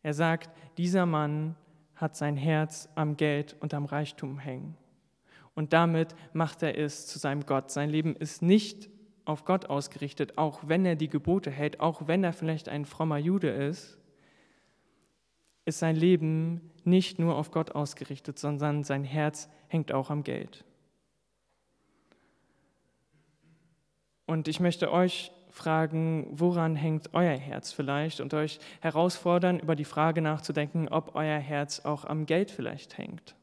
Er 0.03 0.15
sagt, 0.15 0.49
dieser 0.79 1.05
Mann 1.05 1.57
hat 1.95 2.17
sein 2.17 2.39
Herz 2.39 2.89
am 2.95 3.19
Geld 3.19 3.55
und 3.61 3.75
am 3.75 3.85
Reichtum 3.85 4.39
hängen. 4.39 4.79
Und 5.55 5.75
damit 5.75 6.15
macht 6.33 6.63
er 6.63 6.79
es 6.79 7.07
zu 7.07 7.19
seinem 7.19 7.45
Gott. 7.45 7.71
Sein 7.71 7.91
Leben 7.91 8.17
ist 8.17 8.41
nicht 8.41 8.89
auf 9.27 9.45
Gott 9.45 9.67
ausgerichtet, 9.67 10.39
auch 10.39 10.63
wenn 10.67 10.87
er 10.87 10.97
die 10.97 11.11
Gebote 11.11 11.51
hält, 11.51 11.81
auch 11.81 12.07
wenn 12.07 12.25
er 12.25 12.33
vielleicht 12.33 12.71
ein 12.71 12.87
frommer 12.87 13.19
Jude 13.19 13.51
ist, 13.51 13.99
ist 15.67 15.81
sein 15.81 15.97
Leben 15.97 16.71
nicht 16.83 17.19
nur 17.19 17.37
auf 17.37 17.51
Gott 17.51 17.73
ausgerichtet, 17.73 18.39
sondern 18.39 18.85
sein 18.85 19.05
Herz 19.05 19.51
hängt 19.69 19.93
auch 19.93 20.09
am 20.09 20.23
Geld. 20.25 20.65
Und 24.25 24.49
ich 24.49 24.61
möchte 24.61 24.91
euch 24.91 25.31
fragen, 25.51 26.27
woran 26.31 26.77
hängt 26.77 27.15
euer 27.15 27.37
Herz 27.37 27.73
vielleicht 27.73 28.21
und 28.21 28.35
euch 28.35 28.59
herausfordern, 28.81 29.61
über 29.61 29.77
die 29.77 29.85
Frage 29.85 30.23
nachzudenken, 30.23 30.89
ob 30.89 31.15
euer 31.15 31.39
Herz 31.39 31.81
auch 31.81 32.05
am 32.05 32.27
Geld 32.27 32.51
vielleicht 32.51 32.99
hängt. 32.99 33.35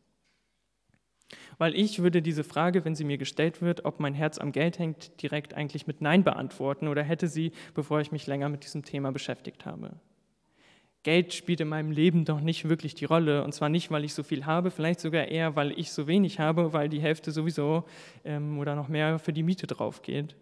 Weil 1.58 1.76
ich 1.76 2.02
würde 2.02 2.22
diese 2.22 2.44
Frage, 2.44 2.86
wenn 2.86 2.96
sie 2.96 3.04
mir 3.04 3.18
gestellt 3.18 3.62
wird, 3.62 3.86
ob 3.86 4.00
mein 4.00 4.14
Herz 4.14 4.38
am 4.38 4.52
Geld 4.52 4.80
hängt, 4.80 5.22
direkt 5.22 5.54
eigentlich 5.54 5.88
mit 5.88 6.02
Nein 6.02 6.24
beantworten 6.24 6.88
oder 6.88 7.04
hätte 7.04 7.28
sie, 7.28 7.52
bevor 7.74 8.00
ich 8.00 8.12
mich 8.12 8.28
länger 8.28 8.50
mit 8.50 8.64
diesem 8.64 8.84
Thema 8.84 9.12
beschäftigt 9.12 9.66
habe. 9.66 9.92
Geld 11.04 11.34
spielt 11.34 11.62
in 11.62 11.70
meinem 11.70 11.92
Leben 11.92 12.26
doch 12.26 12.42
nicht 12.42 12.68
wirklich 12.68 12.94
die 12.94 13.06
Rolle. 13.06 13.44
Und 13.44 13.54
zwar 13.54 13.70
nicht, 13.70 13.92
weil 13.92 14.04
ich 14.04 14.14
so 14.14 14.24
viel 14.24 14.46
habe, 14.46 14.72
vielleicht 14.72 15.00
sogar 15.00 15.26
eher, 15.26 15.56
weil 15.56 15.72
ich 15.80 15.92
so 15.92 16.06
wenig 16.06 16.40
habe, 16.40 16.74
weil 16.74 16.90
die 16.90 17.00
Hälfte 17.00 17.32
sowieso 17.32 17.86
ähm, 18.26 18.60
oder 18.60 18.76
noch 18.76 18.90
mehr 18.90 19.18
für 19.18 19.32
die 19.32 19.44
Miete 19.44 19.68
drauf 19.68 20.02
geht. 20.02 20.36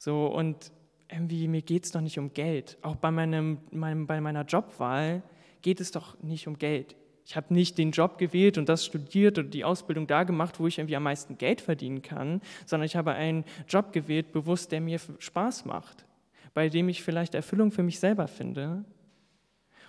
So, 0.00 0.28
und 0.28 0.72
irgendwie, 1.08 1.46
mir 1.46 1.60
geht 1.60 1.84
es 1.84 1.92
doch 1.92 2.00
nicht 2.00 2.18
um 2.18 2.32
Geld. 2.32 2.78
Auch 2.80 2.96
bei, 2.96 3.10
meinem, 3.10 3.58
meinem, 3.70 4.06
bei 4.06 4.18
meiner 4.22 4.44
Jobwahl 4.46 5.22
geht 5.60 5.78
es 5.78 5.90
doch 5.90 6.18
nicht 6.22 6.48
um 6.48 6.56
Geld. 6.56 6.96
Ich 7.26 7.36
habe 7.36 7.52
nicht 7.52 7.76
den 7.76 7.90
Job 7.90 8.16
gewählt 8.16 8.56
und 8.56 8.70
das 8.70 8.86
studiert 8.86 9.38
oder 9.38 9.46
die 9.46 9.62
Ausbildung 9.62 10.06
da 10.06 10.22
gemacht, 10.24 10.58
wo 10.58 10.66
ich 10.66 10.78
irgendwie 10.78 10.96
am 10.96 11.02
meisten 11.02 11.36
Geld 11.36 11.60
verdienen 11.60 12.00
kann, 12.00 12.40
sondern 12.64 12.86
ich 12.86 12.96
habe 12.96 13.12
einen 13.12 13.44
Job 13.68 13.92
gewählt, 13.92 14.32
bewusst, 14.32 14.72
der 14.72 14.80
mir 14.80 14.98
Spaß 15.18 15.66
macht, 15.66 16.06
bei 16.54 16.70
dem 16.70 16.88
ich 16.88 17.02
vielleicht 17.02 17.34
Erfüllung 17.34 17.70
für 17.70 17.82
mich 17.82 18.00
selber 18.00 18.26
finde 18.26 18.86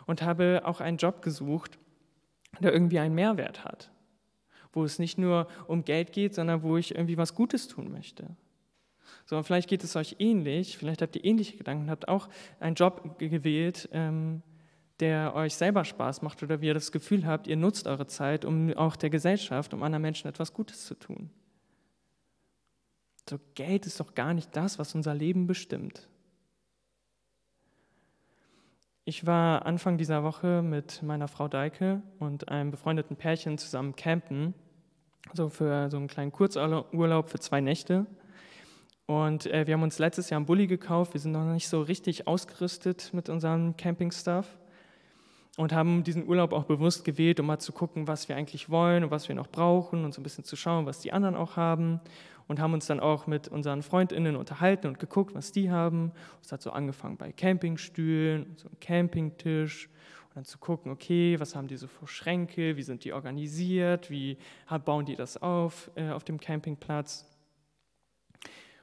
und 0.08 0.24
habe 0.24 0.64
auch 0.66 0.82
einen 0.82 0.98
Job 0.98 1.22
gesucht, 1.22 1.80
der 2.60 2.74
irgendwie 2.74 3.00
einen 3.00 3.16
Mehrwert 3.16 3.64
hat, 3.64 3.94
wo 4.74 4.84
es 4.84 5.00
nicht 5.00 5.18
nur 5.18 5.48
um 5.68 5.86
Geld 5.86 6.12
geht, 6.12 6.36
sondern 6.36 6.64
wo 6.64 6.76
ich 6.76 6.96
irgendwie 6.96 7.18
was 7.18 7.34
Gutes 7.34 7.70
tun 7.70 7.94
möchte. 7.94 8.28
So, 9.26 9.42
vielleicht 9.44 9.70
geht 9.70 9.84
es 9.84 9.96
euch 9.96 10.18
ähnlich, 10.20 10.78
vielleicht 10.78 11.02
habt 11.02 11.16
ihr 11.16 11.26
ähnliche 11.26 11.58
Gedanken, 11.58 11.90
habt 11.90 12.08
auch 12.08 12.30
einen 12.60 12.76
Job 12.76 13.18
gewählt, 13.20 13.90
ähm, 13.92 14.42
der 15.00 15.36
euch 15.36 15.56
selber 15.56 15.84
Spaß 15.84 16.22
macht 16.22 16.44
oder 16.44 16.62
wie 16.62 16.68
ihr 16.68 16.74
das 16.74 16.92
Gefühl 16.92 17.26
habt, 17.26 17.48
ihr 17.48 17.58
nutzt 17.58 17.88
eure 17.88 18.08
Zeit, 18.08 18.46
um 18.46 18.72
auch 18.74 18.96
der 18.96 19.10
Gesellschaft, 19.10 19.74
um 19.74 19.84
anderen 19.84 20.04
Menschen 20.04 20.28
etwas 20.28 20.54
Gutes 20.54 20.86
zu 20.86 20.96
tun. 20.96 21.32
So, 23.30 23.40
Geld 23.56 23.86
ist 23.86 24.00
doch 24.00 24.14
gar 24.14 24.34
nicht 24.34 24.56
das, 24.56 24.80
was 24.80 24.94
unser 24.96 25.14
Leben 25.14 25.48
bestimmt. 25.48 26.08
Ich 29.04 29.26
war 29.26 29.66
Anfang 29.66 29.98
dieser 29.98 30.24
Woche 30.24 30.62
mit 30.62 31.02
meiner 31.02 31.28
Frau 31.28 31.48
Deike 31.48 32.04
und 32.20 32.50
einem 32.50 32.70
befreundeten 32.70 33.16
Pärchen 33.18 33.58
zusammen 33.58 33.96
campen, 33.96 34.54
so 35.34 35.50
für 35.50 35.90
so 35.90 35.98
einen 35.98 36.08
kleinen 36.08 36.32
Kurzurlaub 36.32 37.30
für 37.30 37.40
zwei 37.40 37.62
Nächte. 37.62 38.06
Und 39.06 39.46
äh, 39.48 39.68
wir 39.68 39.74
haben 39.74 39.84
uns 39.84 40.00
letztes 40.00 40.30
Jahr 40.30 40.38
einen 40.38 40.46
Bulli 40.46 40.68
gekauft. 40.68 41.14
Wir 41.14 41.22
sind 41.22 41.32
noch 41.32 41.44
nicht 41.44 41.68
so 41.68 41.82
richtig 41.82 42.28
ausgerüstet 42.28 43.10
mit 43.14 43.30
unserem 43.30 43.76
Camping-Stuff 43.76 44.48
und 45.58 45.74
haben 45.74 46.04
diesen 46.04 46.28
Urlaub 46.28 46.54
auch 46.54 46.64
bewusst 46.64 47.04
gewählt, 47.04 47.40
um 47.40 47.48
mal 47.48 47.60
zu 47.60 47.74
gucken, 47.74 48.08
was 48.08 48.30
wir 48.30 48.36
eigentlich 48.36 48.70
wollen 48.70 49.04
und 49.04 49.12
was 49.12 49.28
wir 49.28 49.36
noch 49.36 49.48
brauchen 49.48 50.06
und 50.06 50.14
so 50.14 50.22
ein 50.22 50.24
bisschen 50.24 50.44
zu 50.44 50.56
schauen, 50.56 50.86
was 50.86 51.00
die 51.00 51.12
anderen 51.12 51.36
auch 51.36 51.58
haben 51.58 52.00
und 52.48 52.60
haben 52.60 52.74
uns 52.74 52.86
dann 52.86 53.00
auch 53.00 53.28
mit 53.28 53.48
unseren 53.48 53.82
Freundinnen 53.82 54.36
unterhalten 54.36 54.88
und 54.88 55.00
geguckt, 55.00 55.36
was 55.36 55.52
die 55.52 55.70
haben. 55.70 56.12
Es 56.42 56.52
hat 56.52 56.62
so 56.62 56.72
angefangen 56.72 57.18
bei 57.18 57.32
Campingstühlen, 57.32 58.56
so 58.58 58.68
einem 58.68 58.80
Campingtisch 58.80 59.88
und 60.30 60.38
dann 60.38 60.46
zu 60.46 60.58
gucken, 60.58 60.92
okay, 60.92 61.40
was 61.40 61.56
haben 61.56 61.68
die 61.68 61.78
so 61.78 61.88
für 61.88 62.08
Schränke, 62.08 62.78
wie 62.78 62.84
sind 62.84 63.04
die 63.04 63.14
organisiert, 63.14 64.10
wie 64.10 64.38
bauen 64.86 65.06
die 65.06 65.16
das 65.16 65.42
auf 65.42 65.92
äh, 65.96 66.10
auf 66.10 66.24
dem 66.24 66.40
Campingplatz. 66.40 67.31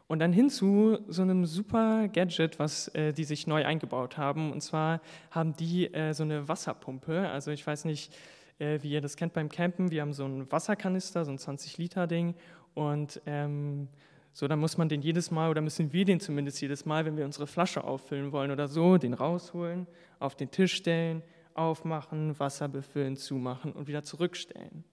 Und 0.09 0.21
dann 0.21 0.33
hin 0.33 0.49
zu 0.49 0.99
so 1.07 1.21
einem 1.21 1.45
super 1.45 2.09
Gadget, 2.09 2.59
was 2.59 2.89
äh, 2.89 3.13
die 3.13 3.25
sich 3.25 3.47
neu 3.47 3.65
eingebaut 3.65 4.17
haben. 4.17 4.51
Und 4.51 4.63
zwar 4.63 5.03
haben 5.31 5.55
die 5.55 5.93
äh, 5.93 6.15
so 6.15 6.23
eine 6.23 6.49
Wasserpumpe. 6.49 7.29
Also 7.29 7.51
ich 7.51 7.67
weiß 7.67 7.85
nicht, 7.85 8.17
äh, 8.59 8.79
wie 8.83 8.91
ihr 8.91 9.03
das 9.03 9.17
kennt 9.17 9.35
beim 9.35 9.51
Campen. 9.51 9.91
Wir 9.91 10.01
haben 10.01 10.15
so 10.15 10.25
einen 10.25 10.51
Wasserkanister, 10.51 11.27
so 11.27 11.31
ein 11.31 11.37
20-Liter-Ding. 11.37 12.35
Und 12.73 13.21
ähm, 13.27 13.89
so, 14.33 14.49
dann 14.49 14.61
muss 14.61 14.79
man 14.79 14.89
den 14.89 15.03
jedes 15.03 15.31
Mal, 15.31 15.51
oder 15.51 15.61
müssen 15.61 15.93
wir 15.93 16.07
den 16.07 16.21
zumindest 16.21 16.61
jedes 16.63 16.87
Mal, 16.87 17.05
wenn 17.05 17.19
wir 17.19 17.27
unsere 17.27 17.47
Flasche 17.47 17.85
auffüllen 17.85 18.33
wollen 18.33 18.51
oder 18.51 18.67
so, 18.67 18.97
den 18.97 19.13
rausholen, 19.13 19.87
auf 20.21 20.37
den 20.37 20.51
Tisch 20.51 20.75
stellen, 20.75 21.23
aufmachen, 21.53 22.39
Wasser 22.39 22.69
befüllen, 22.69 23.17
zumachen 23.17 23.73
und 23.73 23.89
wieder 23.89 24.05
zurückstellen. 24.05 24.85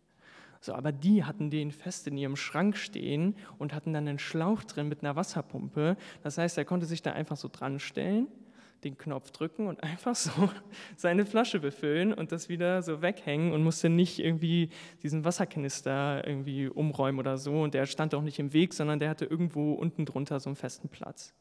So, 0.61 0.73
aber 0.73 0.91
die 0.91 1.23
hatten 1.23 1.49
den 1.49 1.71
fest 1.71 2.07
in 2.07 2.17
ihrem 2.17 2.35
Schrank 2.35 2.77
stehen 2.77 3.35
und 3.57 3.73
hatten 3.73 3.93
dann 3.93 4.07
einen 4.07 4.19
Schlauch 4.19 4.63
drin 4.63 4.87
mit 4.87 5.03
einer 5.03 5.15
Wasserpumpe. 5.15 5.97
Das 6.23 6.37
heißt, 6.37 6.57
er 6.57 6.65
konnte 6.65 6.85
sich 6.85 7.01
da 7.01 7.11
einfach 7.11 7.37
so 7.37 7.49
dran 7.51 7.79
stellen 7.79 8.27
den 8.85 8.97
Knopf 8.97 9.31
drücken 9.31 9.67
und 9.67 9.83
einfach 9.83 10.15
so 10.15 10.49
seine 10.95 11.25
Flasche 11.25 11.59
befüllen 11.59 12.13
und 12.13 12.31
das 12.31 12.47
wieder 12.47 12.81
so 12.81 13.01
weghängen 13.01 13.51
und 13.51 13.63
musste 13.63 13.89
nicht 13.89 14.19
irgendwie 14.19 14.69
diesen 15.03 15.25
Wasserkanister 15.25 16.25
irgendwie 16.25 16.67
umräumen 16.67 17.19
oder 17.19 17.37
so. 17.37 17.61
Und 17.61 17.73
der 17.73 17.85
stand 17.85 18.15
auch 18.15 18.21
nicht 18.21 18.39
im 18.39 18.53
Weg, 18.53 18.73
sondern 18.73 18.99
der 18.99 19.09
hatte 19.09 19.25
irgendwo 19.25 19.73
unten 19.73 20.05
drunter 20.05 20.39
so 20.39 20.49
einen 20.49 20.55
festen 20.55 20.87
Platz. 20.87 21.33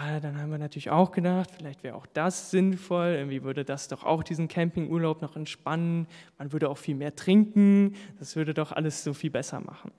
Ja, 0.00 0.20
dann 0.20 0.40
haben 0.40 0.50
wir 0.50 0.58
natürlich 0.58 0.90
auch 0.90 1.10
gedacht, 1.10 1.50
vielleicht 1.56 1.82
wäre 1.82 1.96
auch 1.96 2.06
das 2.06 2.52
sinnvoll. 2.52 3.14
Irgendwie 3.16 3.42
würde 3.42 3.64
das 3.64 3.88
doch 3.88 4.04
auch 4.04 4.22
diesen 4.22 4.46
Campingurlaub 4.46 5.22
noch 5.22 5.34
entspannen. 5.34 6.06
Man 6.38 6.52
würde 6.52 6.68
auch 6.70 6.78
viel 6.78 6.94
mehr 6.94 7.16
trinken. 7.16 7.96
Das 8.18 8.36
würde 8.36 8.54
doch 8.54 8.70
alles 8.70 9.02
so 9.02 9.12
viel 9.12 9.30
besser 9.30 9.60
machen. 9.60 9.90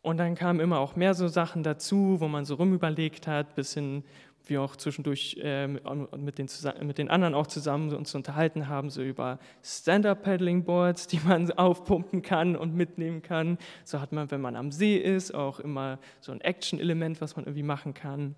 Und 0.00 0.18
dann 0.18 0.34
kamen 0.34 0.60
immer 0.60 0.78
auch 0.78 0.96
mehr 0.96 1.14
so 1.14 1.28
Sachen 1.28 1.62
dazu, 1.62 2.20
wo 2.20 2.28
man 2.28 2.44
so 2.44 2.54
rumüberlegt 2.54 3.26
hat, 3.26 3.54
bis 3.54 3.74
hin 3.74 4.04
wir 4.48 4.62
auch 4.62 4.76
zwischendurch 4.76 5.36
äh, 5.42 5.66
mit, 5.66 6.38
den, 6.38 6.48
mit 6.82 6.98
den 6.98 7.10
anderen 7.10 7.34
auch 7.34 7.46
zusammen 7.46 7.94
uns 7.94 8.14
unterhalten 8.14 8.68
haben, 8.68 8.90
so 8.90 9.02
über 9.02 9.38
Stand-Up-Paddling-Boards, 9.62 11.06
die 11.06 11.20
man 11.20 11.50
aufpumpen 11.58 12.22
kann 12.22 12.56
und 12.56 12.74
mitnehmen 12.74 13.22
kann. 13.22 13.58
So 13.84 14.00
hat 14.00 14.12
man, 14.12 14.30
wenn 14.30 14.40
man 14.40 14.56
am 14.56 14.72
See 14.72 14.96
ist, 14.96 15.34
auch 15.34 15.60
immer 15.60 15.98
so 16.20 16.32
ein 16.32 16.40
Action-Element, 16.40 17.20
was 17.20 17.36
man 17.36 17.44
irgendwie 17.44 17.62
machen 17.62 17.94
kann. 17.94 18.34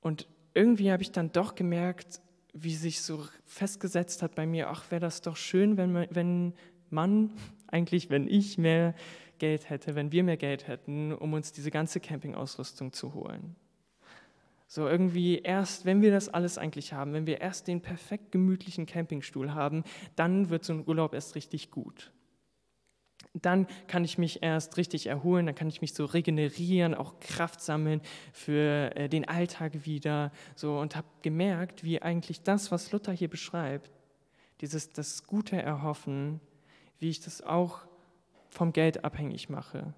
Und 0.00 0.26
irgendwie 0.54 0.90
habe 0.90 1.02
ich 1.02 1.12
dann 1.12 1.32
doch 1.32 1.54
gemerkt, 1.54 2.20
wie 2.52 2.74
sich 2.74 3.02
so 3.02 3.24
festgesetzt 3.44 4.22
hat 4.22 4.34
bei 4.34 4.46
mir, 4.46 4.70
ach, 4.70 4.90
wäre 4.90 5.00
das 5.00 5.20
doch 5.22 5.36
schön, 5.36 5.76
wenn 5.76 5.92
man, 5.92 6.06
wenn 6.10 6.54
man, 6.88 7.30
eigentlich 7.68 8.10
wenn 8.10 8.26
ich 8.26 8.58
mehr 8.58 8.94
Geld 9.40 9.68
hätte, 9.68 9.96
wenn 9.96 10.12
wir 10.12 10.22
mehr 10.22 10.36
Geld 10.36 10.68
hätten, 10.68 11.12
um 11.12 11.32
uns 11.32 11.50
diese 11.50 11.72
ganze 11.72 11.98
Campingausrüstung 11.98 12.92
zu 12.92 13.14
holen. 13.14 13.56
So 14.68 14.86
irgendwie 14.86 15.38
erst, 15.38 15.84
wenn 15.84 16.00
wir 16.00 16.12
das 16.12 16.28
alles 16.28 16.56
eigentlich 16.56 16.92
haben, 16.92 17.12
wenn 17.12 17.26
wir 17.26 17.40
erst 17.40 17.66
den 17.66 17.80
perfekt 17.80 18.30
gemütlichen 18.30 18.86
Campingstuhl 18.86 19.52
haben, 19.52 19.82
dann 20.14 20.48
wird 20.48 20.64
so 20.64 20.72
ein 20.72 20.86
Urlaub 20.86 21.12
erst 21.12 21.34
richtig 21.34 21.72
gut. 21.72 22.12
Dann 23.34 23.66
kann 23.88 24.04
ich 24.04 24.16
mich 24.16 24.44
erst 24.44 24.76
richtig 24.76 25.08
erholen, 25.08 25.46
dann 25.46 25.56
kann 25.56 25.68
ich 25.68 25.80
mich 25.80 25.92
so 25.92 26.04
regenerieren, 26.04 26.94
auch 26.94 27.18
Kraft 27.18 27.60
sammeln 27.60 28.00
für 28.32 28.94
äh, 28.94 29.08
den 29.08 29.26
Alltag 29.26 29.86
wieder. 29.86 30.30
So 30.54 30.78
und 30.78 30.94
habe 30.94 31.08
gemerkt, 31.22 31.82
wie 31.82 32.00
eigentlich 32.00 32.42
das, 32.42 32.70
was 32.70 32.92
Luther 32.92 33.12
hier 33.12 33.28
beschreibt, 33.28 33.90
dieses 34.60 34.90
das 34.90 35.26
Gute 35.26 35.60
erhoffen, 35.60 36.40
wie 37.00 37.08
ich 37.08 37.20
das 37.20 37.42
auch 37.42 37.89
vom 38.50 38.72
Geld 38.72 39.04
abhängig 39.04 39.48
mache, 39.48 39.94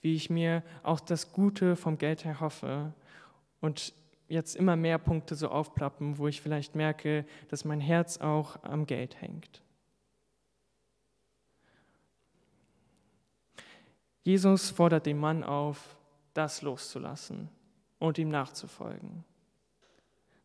wie 0.00 0.14
ich 0.14 0.30
mir 0.30 0.62
auch 0.82 1.00
das 1.00 1.32
Gute 1.32 1.76
vom 1.76 1.98
Geld 1.98 2.24
erhoffe 2.24 2.92
und 3.60 3.94
jetzt 4.28 4.56
immer 4.56 4.76
mehr 4.76 4.98
Punkte 4.98 5.34
so 5.34 5.48
aufplappen, 5.48 6.18
wo 6.18 6.26
ich 6.26 6.40
vielleicht 6.40 6.74
merke, 6.74 7.24
dass 7.48 7.64
mein 7.64 7.80
Herz 7.80 8.18
auch 8.18 8.62
am 8.62 8.86
Geld 8.86 9.20
hängt. 9.20 9.62
Jesus 14.24 14.70
fordert 14.70 15.06
den 15.06 15.18
Mann 15.18 15.42
auf, 15.42 15.96
das 16.32 16.62
loszulassen 16.62 17.48
und 17.98 18.18
ihm 18.18 18.28
nachzufolgen. 18.28 19.24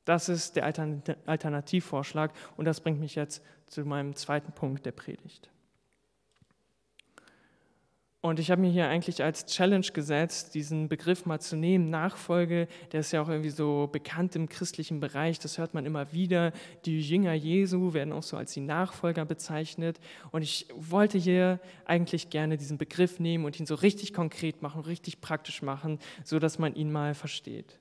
Das 0.03 0.29
ist 0.29 0.55
der 0.55 0.65
Alternativvorschlag 0.65 2.31
und 2.55 2.65
das 2.65 2.81
bringt 2.81 2.99
mich 2.99 3.15
jetzt 3.15 3.43
zu 3.67 3.83
meinem 3.85 4.15
zweiten 4.15 4.51
Punkt 4.51 4.85
der 4.85 4.93
Predigt. 4.93 5.49
Und 8.27 8.39
ich 8.39 8.51
habe 8.51 8.59
mir 8.59 8.69
hier 8.69 8.89
eigentlich 8.89 9.23
als 9.23 9.45
Challenge 9.45 9.87
gesetzt, 9.93 10.53
diesen 10.53 10.89
Begriff 10.89 11.25
mal 11.25 11.39
zu 11.39 11.55
nehmen. 11.55 11.89
Nachfolge, 11.89 12.67
der 12.91 12.99
ist 12.99 13.13
ja 13.13 13.21
auch 13.21 13.29
irgendwie 13.29 13.51
so 13.51 13.87
bekannt 13.89 14.35
im 14.35 14.49
christlichen 14.49 14.99
Bereich, 14.99 15.39
das 15.39 15.57
hört 15.57 15.73
man 15.73 15.85
immer 15.85 16.11
wieder. 16.11 16.51
Die 16.83 16.99
Jünger 16.99 17.33
Jesu 17.33 17.93
werden 17.93 18.11
auch 18.11 18.23
so 18.23 18.35
als 18.35 18.51
die 18.51 18.59
Nachfolger 18.59 19.23
bezeichnet. 19.23 20.01
Und 20.31 20.41
ich 20.41 20.67
wollte 20.75 21.17
hier 21.17 21.61
eigentlich 21.85 22.29
gerne 22.29 22.57
diesen 22.57 22.77
Begriff 22.77 23.21
nehmen 23.21 23.45
und 23.45 23.59
ihn 23.61 23.65
so 23.65 23.75
richtig 23.75 24.13
konkret 24.13 24.61
machen, 24.61 24.81
richtig 24.81 25.21
praktisch 25.21 25.61
machen, 25.61 25.97
so 26.25 26.37
dass 26.37 26.59
man 26.59 26.75
ihn 26.75 26.91
mal 26.91 27.13
versteht. 27.13 27.79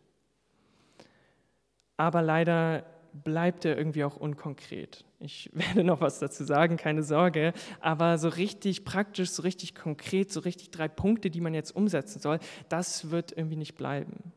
Aber 1.97 2.23
leider 2.23 2.85
bleibt 3.25 3.65
er 3.65 3.77
irgendwie 3.77 4.05
auch 4.05 4.17
unkonkret. 4.17 5.05
Ich 5.21 5.51
werde 5.55 5.85
noch 5.85 6.01
was 6.01 6.19
dazu 6.19 6.45
sagen, 6.45 6.77
keine 6.77 7.03
Sorge, 7.03 7.53
aber 7.81 8.19
so 8.19 8.29
richtig 8.29 8.85
praktisch, 8.85 9.31
so 9.31 9.43
richtig 9.43 9.75
konkret, 9.75 10.33
so 10.33 10.41
richtig 10.41 10.71
drei 10.71 10.89
Punkte, 10.89 11.31
die 11.31 11.41
man 11.41 11.55
jetzt 11.55 11.75
umsetzen 11.75 12.21
soll, 12.21 12.39
das 12.69 13.11
wird 13.11 13.33
irgendwie 13.33 13.57
nicht 13.57 13.75
bleiben. 13.75 14.33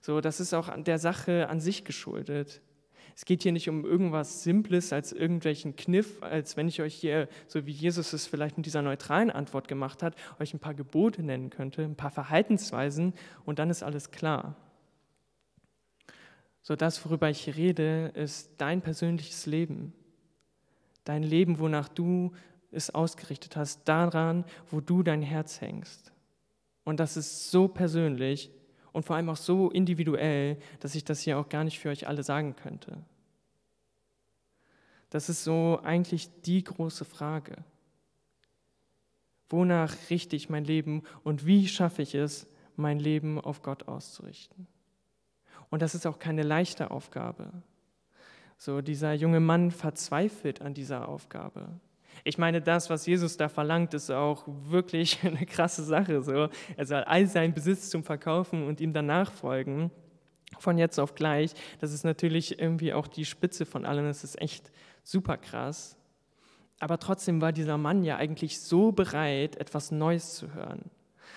So, 0.00 0.20
das 0.20 0.40
ist 0.40 0.52
auch 0.52 0.70
der 0.82 0.98
Sache 0.98 1.48
an 1.48 1.60
sich 1.60 1.84
geschuldet. 1.84 2.60
Es 3.14 3.24
geht 3.24 3.42
hier 3.42 3.52
nicht 3.52 3.68
um 3.68 3.84
irgendwas 3.84 4.42
Simples 4.42 4.92
als 4.92 5.12
irgendwelchen 5.12 5.76
Kniff, 5.76 6.22
als 6.22 6.56
wenn 6.56 6.66
ich 6.66 6.80
euch 6.80 6.94
hier, 6.94 7.28
so 7.46 7.66
wie 7.66 7.70
Jesus 7.70 8.12
es 8.12 8.26
vielleicht 8.26 8.56
mit 8.56 8.66
dieser 8.66 8.82
neutralen 8.82 9.30
Antwort 9.30 9.68
gemacht 9.68 10.02
hat, 10.02 10.16
euch 10.40 10.54
ein 10.54 10.60
paar 10.60 10.74
Gebote 10.74 11.22
nennen 11.22 11.50
könnte, 11.50 11.82
ein 11.82 11.96
paar 11.96 12.10
Verhaltensweisen 12.10 13.12
und 13.44 13.58
dann 13.58 13.70
ist 13.70 13.82
alles 13.82 14.10
klar. 14.10 14.56
So 16.62 16.76
das, 16.76 17.04
worüber 17.04 17.28
ich 17.28 17.56
rede, 17.56 18.12
ist 18.14 18.52
dein 18.58 18.82
persönliches 18.82 19.46
Leben. 19.46 19.92
Dein 21.04 21.22
Leben, 21.22 21.58
wonach 21.58 21.88
du 21.88 22.32
es 22.70 22.90
ausgerichtet 22.90 23.56
hast, 23.56 23.88
daran, 23.88 24.44
wo 24.70 24.80
du 24.80 25.02
dein 25.02 25.22
Herz 25.22 25.60
hängst. 25.60 26.12
Und 26.84 27.00
das 27.00 27.16
ist 27.16 27.50
so 27.50 27.68
persönlich, 27.68 28.50
und 28.92 29.04
vor 29.04 29.16
allem 29.16 29.30
auch 29.30 29.36
so 29.36 29.70
individuell, 29.70 30.58
dass 30.80 30.94
ich 30.94 31.04
das 31.04 31.20
hier 31.20 31.38
auch 31.38 31.48
gar 31.48 31.64
nicht 31.64 31.78
für 31.78 31.88
euch 31.88 32.06
alle 32.06 32.22
sagen 32.22 32.54
könnte. 32.56 32.98
Das 35.10 35.28
ist 35.28 35.44
so 35.44 35.80
eigentlich 35.82 36.28
die 36.42 36.62
große 36.62 37.04
Frage. 37.04 37.56
Wonach 39.48 39.94
richte 40.10 40.36
ich 40.36 40.48
mein 40.48 40.64
Leben 40.64 41.02
und 41.24 41.44
wie 41.46 41.68
schaffe 41.68 42.02
ich 42.02 42.14
es, 42.14 42.46
mein 42.76 42.98
Leben 42.98 43.40
auf 43.40 43.62
Gott 43.62 43.88
auszurichten? 43.88 44.66
Und 45.72 45.80
das 45.80 45.94
ist 45.94 46.06
auch 46.06 46.18
keine 46.18 46.42
leichte 46.42 46.90
Aufgabe. 46.90 47.50
So, 48.58 48.82
dieser 48.82 49.14
junge 49.14 49.40
Mann 49.40 49.70
verzweifelt 49.70 50.60
an 50.60 50.74
dieser 50.74 51.08
Aufgabe. 51.08 51.66
Ich 52.24 52.36
meine, 52.36 52.60
das, 52.60 52.90
was 52.90 53.06
Jesus 53.06 53.38
da 53.38 53.48
verlangt, 53.48 53.94
ist 53.94 54.10
auch 54.10 54.44
wirklich 54.46 55.20
eine 55.24 55.46
krasse 55.46 55.82
Sache. 55.82 56.20
So. 56.20 56.50
Er 56.76 56.84
soll 56.84 57.04
all 57.04 57.26
seinen 57.26 57.54
Besitz 57.54 57.88
zum 57.88 58.04
Verkaufen 58.04 58.66
und 58.66 58.82
ihm 58.82 58.92
danach 58.92 59.32
folgen, 59.32 59.90
von 60.58 60.76
jetzt 60.76 61.00
auf 61.00 61.14
gleich. 61.14 61.54
Das 61.80 61.94
ist 61.94 62.04
natürlich 62.04 62.58
irgendwie 62.60 62.92
auch 62.92 63.08
die 63.08 63.24
Spitze 63.24 63.64
von 63.64 63.86
allem. 63.86 64.04
Das 64.04 64.24
ist 64.24 64.38
echt 64.42 64.70
super 65.02 65.38
krass. 65.38 65.96
Aber 66.80 66.98
trotzdem 66.98 67.40
war 67.40 67.52
dieser 67.52 67.78
Mann 67.78 68.04
ja 68.04 68.16
eigentlich 68.16 68.60
so 68.60 68.92
bereit, 68.92 69.56
etwas 69.56 69.90
Neues 69.90 70.34
zu 70.34 70.52
hören. 70.52 70.90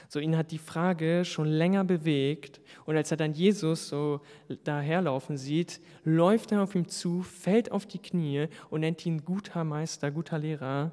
So 0.08 0.20
ihn 0.20 0.38
hat 0.38 0.52
die 0.52 0.58
Frage 0.58 1.26
schon 1.26 1.48
länger 1.48 1.84
bewegt 1.84 2.62
und 2.86 2.96
als 2.96 3.12
er 3.12 3.18
dann 3.18 3.34
Jesus 3.34 3.90
so 3.90 4.22
daherlaufen 4.64 5.38
sieht, 5.38 5.82
läuft 6.04 6.52
er 6.52 6.62
auf 6.64 6.76
ihm 6.76 6.88
zu, 6.88 7.24
fällt 7.24 7.72
auf 7.72 7.86
die 7.86 8.00
Knie 8.00 8.48
und 8.70 8.82
nennt 8.82 9.06
ihn 9.06 9.26
guter 9.26 9.64
Meister, 9.64 10.12
guter 10.12 10.38
Lehrer. 10.38 10.92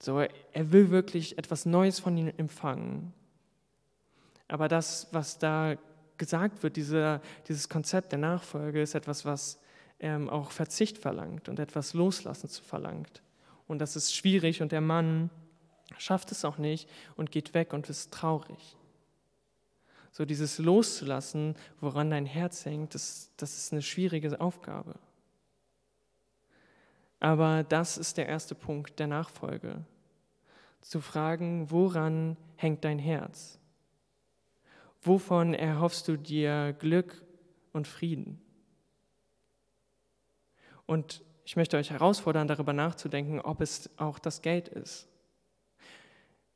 So 0.00 0.18
er 0.18 0.72
will 0.72 0.90
wirklich 0.90 1.38
etwas 1.38 1.66
Neues 1.66 2.00
von 2.00 2.16
ihm 2.16 2.32
empfangen. 2.36 3.12
Aber 4.48 4.68
das, 4.68 5.08
was 5.12 5.38
da 5.38 5.76
gesagt 6.16 6.62
wird, 6.62 6.76
diese, 6.76 7.20
dieses 7.46 7.68
Konzept 7.68 8.12
der 8.12 8.18
Nachfolge, 8.18 8.82
ist 8.82 8.94
etwas, 8.94 9.24
was 9.24 9.60
ähm, 10.00 10.28
auch 10.28 10.50
Verzicht 10.50 10.98
verlangt 10.98 11.48
und 11.48 11.58
etwas 11.58 11.94
Loslassen 11.94 12.48
zu 12.48 12.62
verlangt. 12.62 13.22
Und 13.66 13.80
das 13.80 13.96
ist 13.96 14.14
schwierig 14.14 14.62
und 14.62 14.72
der 14.72 14.80
Mann 14.80 15.30
schafft 15.96 16.32
es 16.32 16.44
auch 16.44 16.58
nicht 16.58 16.88
und 17.16 17.30
geht 17.30 17.54
weg 17.54 17.72
und 17.72 17.88
ist 17.88 18.12
traurig. 18.12 18.76
So 20.12 20.24
dieses 20.24 20.58
Loszulassen, 20.58 21.54
woran 21.80 22.10
dein 22.10 22.26
Herz 22.26 22.64
hängt, 22.64 22.94
das, 22.94 23.30
das 23.36 23.56
ist 23.56 23.72
eine 23.72 23.82
schwierige 23.82 24.40
Aufgabe. 24.40 24.94
Aber 27.20 27.64
das 27.64 27.98
ist 27.98 28.16
der 28.16 28.26
erste 28.26 28.54
Punkt 28.54 28.98
der 28.98 29.06
Nachfolge. 29.06 29.84
Zu 30.80 31.00
fragen, 31.00 31.70
woran 31.70 32.36
hängt 32.56 32.84
dein 32.84 32.98
Herz? 32.98 33.58
Wovon 35.02 35.54
erhoffst 35.54 36.08
du 36.08 36.16
dir 36.16 36.74
Glück 36.78 37.24
und 37.72 37.86
Frieden? 37.86 38.40
Und 40.86 41.22
ich 41.44 41.56
möchte 41.56 41.76
euch 41.76 41.90
herausfordern, 41.90 42.48
darüber 42.48 42.72
nachzudenken, 42.72 43.40
ob 43.40 43.60
es 43.60 43.90
auch 43.98 44.18
das 44.18 44.42
Geld 44.42 44.68
ist. 44.68 45.08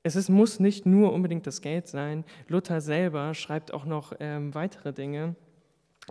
Es 0.03 0.17
ist, 0.17 0.29
muss 0.29 0.59
nicht 0.59 0.85
nur 0.85 1.13
unbedingt 1.13 1.47
das 1.47 1.61
Geld 1.61 1.87
sein. 1.87 2.25
Luther 2.49 2.81
selber 2.81 3.35
schreibt 3.35 3.73
auch 3.73 3.85
noch 3.85 4.13
ähm, 4.19 4.55
weitere 4.55 4.93
Dinge 4.93 5.37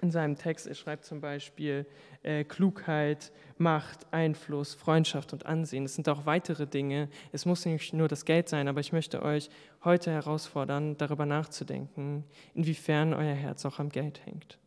in 0.01 0.11
seinem 0.11 0.37
Text. 0.37 0.67
Er 0.67 0.75
schreibt 0.75 1.03
zum 1.03 1.19
Beispiel 1.19 1.85
äh, 2.23 2.45
Klugheit, 2.45 3.33
Macht, 3.57 4.07
Einfluss, 4.13 4.73
Freundschaft 4.73 5.33
und 5.33 5.45
Ansehen. 5.45 5.83
Es 5.83 5.95
sind 5.95 6.07
auch 6.07 6.25
weitere 6.25 6.65
Dinge. 6.65 7.09
Es 7.33 7.45
muss 7.45 7.65
nicht 7.65 7.93
nur 7.93 8.07
das 8.07 8.23
Geld 8.23 8.47
sein, 8.47 8.69
aber 8.69 8.79
ich 8.79 8.93
möchte 8.93 9.21
euch 9.21 9.49
heute 9.83 10.11
herausfordern, 10.11 10.97
darüber 10.97 11.25
nachzudenken, 11.25 12.23
inwiefern 12.53 13.13
euer 13.13 13.35
Herz 13.35 13.65
auch 13.65 13.79
am 13.79 13.89
Geld 13.89 14.25
hängt. 14.25 14.57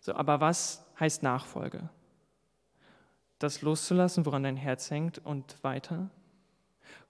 So, 0.00 0.14
aber 0.14 0.40
was 0.40 0.84
heißt 0.98 1.22
Nachfolge? 1.22 1.88
Das 3.38 3.62
loszulassen, 3.62 4.26
woran 4.26 4.42
dein 4.42 4.56
Herz 4.56 4.90
hängt 4.90 5.24
und 5.24 5.62
weiter? 5.62 6.10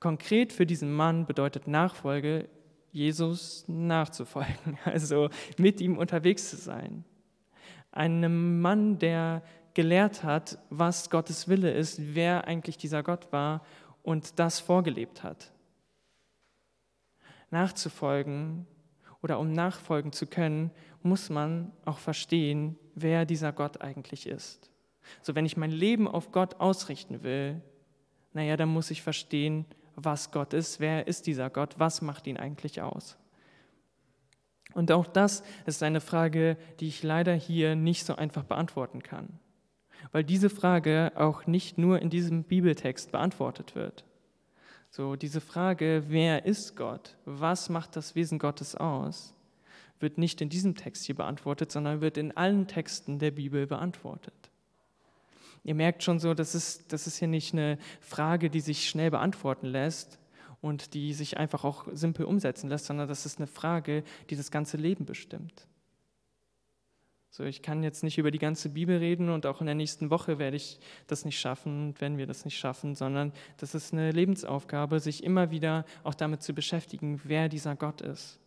Konkret 0.01 0.53
für 0.53 0.67
diesen 0.67 0.93
Mann 0.93 1.27
bedeutet 1.27 1.67
Nachfolge, 1.67 2.49
Jesus 2.93 3.65
nachzufolgen, 3.69 4.79
also 4.85 5.31
mit 5.59 5.81
ihm 5.81 5.99
unterwegs 5.99 6.51
zu 6.51 6.57
sein. 6.57 7.05
Einem 7.91 8.61
Mann, 8.61 8.99
der 8.99 9.43
gelehrt 9.75 10.23
hat, 10.23 10.59
was 10.71 11.11
Gottes 11.11 11.49
Wille 11.49 11.73
ist, 11.73 12.15
wer 12.15 12.47
eigentlich 12.47 12.77
dieser 12.77 13.03
Gott 13.03 13.33
war 13.33 13.65
und 14.03 14.39
das 14.39 14.61
vorgelebt 14.61 15.23
hat. 15.23 15.53
Nachzufolgen 17.51 18.67
oder 19.23 19.39
um 19.39 19.53
nachfolgen 19.53 20.13
zu 20.13 20.27
können, 20.27 20.71
muss 21.03 21.31
man 21.31 21.73
auch 21.85 21.99
verstehen, 21.99 22.79
wer 22.95 23.25
dieser 23.25 23.53
Gott 23.53 23.81
eigentlich 23.81 24.27
ist. 24.27 24.71
So, 25.21 25.35
wenn 25.35 25.47
ich 25.47 25.57
mein 25.57 25.71
Leben 25.71 26.09
auf 26.09 26.33
Gott 26.33 26.61
ausrichten 26.61 27.23
will, 27.23 27.61
naja, 28.33 28.57
dann 28.57 28.69
muss 28.69 28.91
ich 28.91 29.03
verstehen, 29.03 29.67
was 29.95 30.31
Gott 30.31 30.55
ist, 30.55 30.81
wer 30.81 31.07
ist 31.07 31.27
dieser 31.27 31.51
Gott, 31.51 31.75
was 31.79 32.03
macht 32.03 32.27
ihn 32.27 32.37
eigentlich 32.37 32.81
aus. 32.81 33.17
Und 34.75 34.91
auch 34.91 35.07
das 35.07 35.43
ist 35.67 35.83
eine 35.83 36.01
Frage, 36.01 36.57
die 36.81 36.89
ich 36.89 37.03
leider 37.03 37.35
hier 37.35 37.77
nicht 37.77 38.07
so 38.07 38.17
einfach 38.17 38.45
beantworten 38.45 39.03
kann, 39.03 39.39
weil 40.13 40.25
diese 40.25 40.49
Frage 40.49 41.13
auch 41.15 41.47
nicht 41.47 41.77
nur 41.77 42.01
in 42.01 42.11
diesem 42.11 42.45
Bibeltext 42.45 43.13
beantwortet 43.13 43.75
wird. 43.75 44.05
So 44.89 45.17
diese 45.17 45.41
Frage, 45.41 46.05
wer 46.09 46.45
ist 46.45 46.77
Gott, 46.77 47.17
was 47.25 47.69
macht 47.69 47.97
das 47.97 48.15
Wesen 48.15 48.39
Gottes 48.39 48.75
aus, 48.75 49.35
wird 50.01 50.19
nicht 50.19 50.41
in 50.41 50.49
diesem 50.49 50.75
Text 50.75 51.05
hier 51.05 51.15
beantwortet, 51.15 51.71
sondern 51.71 52.01
wird 52.01 52.19
in 52.19 52.37
allen 52.37 52.67
Texten 52.67 53.19
der 53.19 53.31
Bibel 53.31 53.67
beantwortet. 53.67 54.52
Ihr 55.65 55.75
merkt 55.75 56.03
schon 56.03 56.19
so, 56.19 56.35
das 56.35 56.55
ist, 56.55 56.93
das 56.93 57.07
ist 57.07 57.19
hier 57.19 57.29
nicht 57.29 57.53
eine 57.53 57.79
Frage, 58.01 58.51
die 58.51 58.61
sich 58.61 58.89
schnell 58.89 59.11
beantworten 59.11 59.67
lässt 59.67 60.19
und 60.61 60.95
die 60.95 61.13
sich 61.15 61.37
einfach 61.37 61.65
auch 61.65 61.87
simpel 61.93 62.25
umsetzen 62.25 62.69
lässt, 62.69 62.87
sondern 62.87 63.09
das 63.09 63.27
ist 63.27 63.39
eine 63.39 63.47
Frage, 63.47 64.03
die 64.31 64.37
das 64.37 64.51
ganze 64.51 64.77
Leben 64.77 65.05
bestimmt. 65.05 65.67
So, 67.35 67.45
ich 67.45 67.63
kann 67.63 67.83
jetzt 67.83 68.03
nicht 68.03 68.19
über 68.19 68.31
die 68.31 68.39
ganze 68.39 68.69
Bibel 68.69 68.99
reden 68.99 69.31
und 69.31 69.47
auch 69.47 69.61
in 69.61 69.67
der 69.67 69.75
nächsten 69.75 70.11
Woche 70.11 70.39
werde 70.39 70.59
ich 70.59 70.79
das 71.07 71.25
nicht 71.25 71.41
schaffen, 71.41 71.95
wenn 71.99 72.19
wir 72.19 72.27
das 72.27 72.45
nicht 72.45 72.59
schaffen, 72.59 72.95
sondern 72.95 73.33
das 73.57 73.75
ist 73.75 73.95
eine 73.95 74.11
Lebensaufgabe, 74.11 75.01
sich 75.01 75.25
immer 75.25 75.51
wieder 75.51 75.87
auch 76.05 76.15
damit 76.15 76.43
zu 76.43 76.53
beschäftigen, 76.53 77.23
wer 77.25 77.49
dieser 77.49 77.75
Gott 77.75 78.03
ist. 78.03 78.39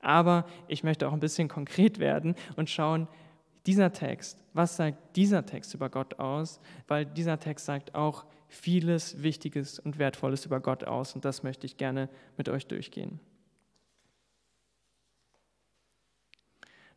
Aber 0.00 0.46
ich 0.66 0.82
möchte 0.82 1.06
auch 1.06 1.12
ein 1.12 1.20
bisschen 1.20 1.46
konkret 1.46 2.00
werden 2.00 2.34
und 2.56 2.70
schauen, 2.70 3.06
dieser 3.66 3.92
Text, 3.92 4.42
was 4.54 4.76
sagt 4.76 5.16
dieser 5.16 5.44
Text 5.44 5.74
über 5.74 5.90
Gott 5.90 6.18
aus? 6.18 6.60
Weil 6.86 7.06
dieser 7.06 7.38
Text 7.38 7.66
sagt 7.66 7.94
auch 7.94 8.24
vieles 8.48 9.22
Wichtiges 9.22 9.78
und 9.78 9.98
Wertvolles 9.98 10.46
über 10.46 10.60
Gott 10.60 10.84
aus 10.84 11.14
und 11.14 11.24
das 11.24 11.42
möchte 11.42 11.66
ich 11.66 11.76
gerne 11.76 12.08
mit 12.36 12.48
euch 12.48 12.66
durchgehen. 12.66 13.20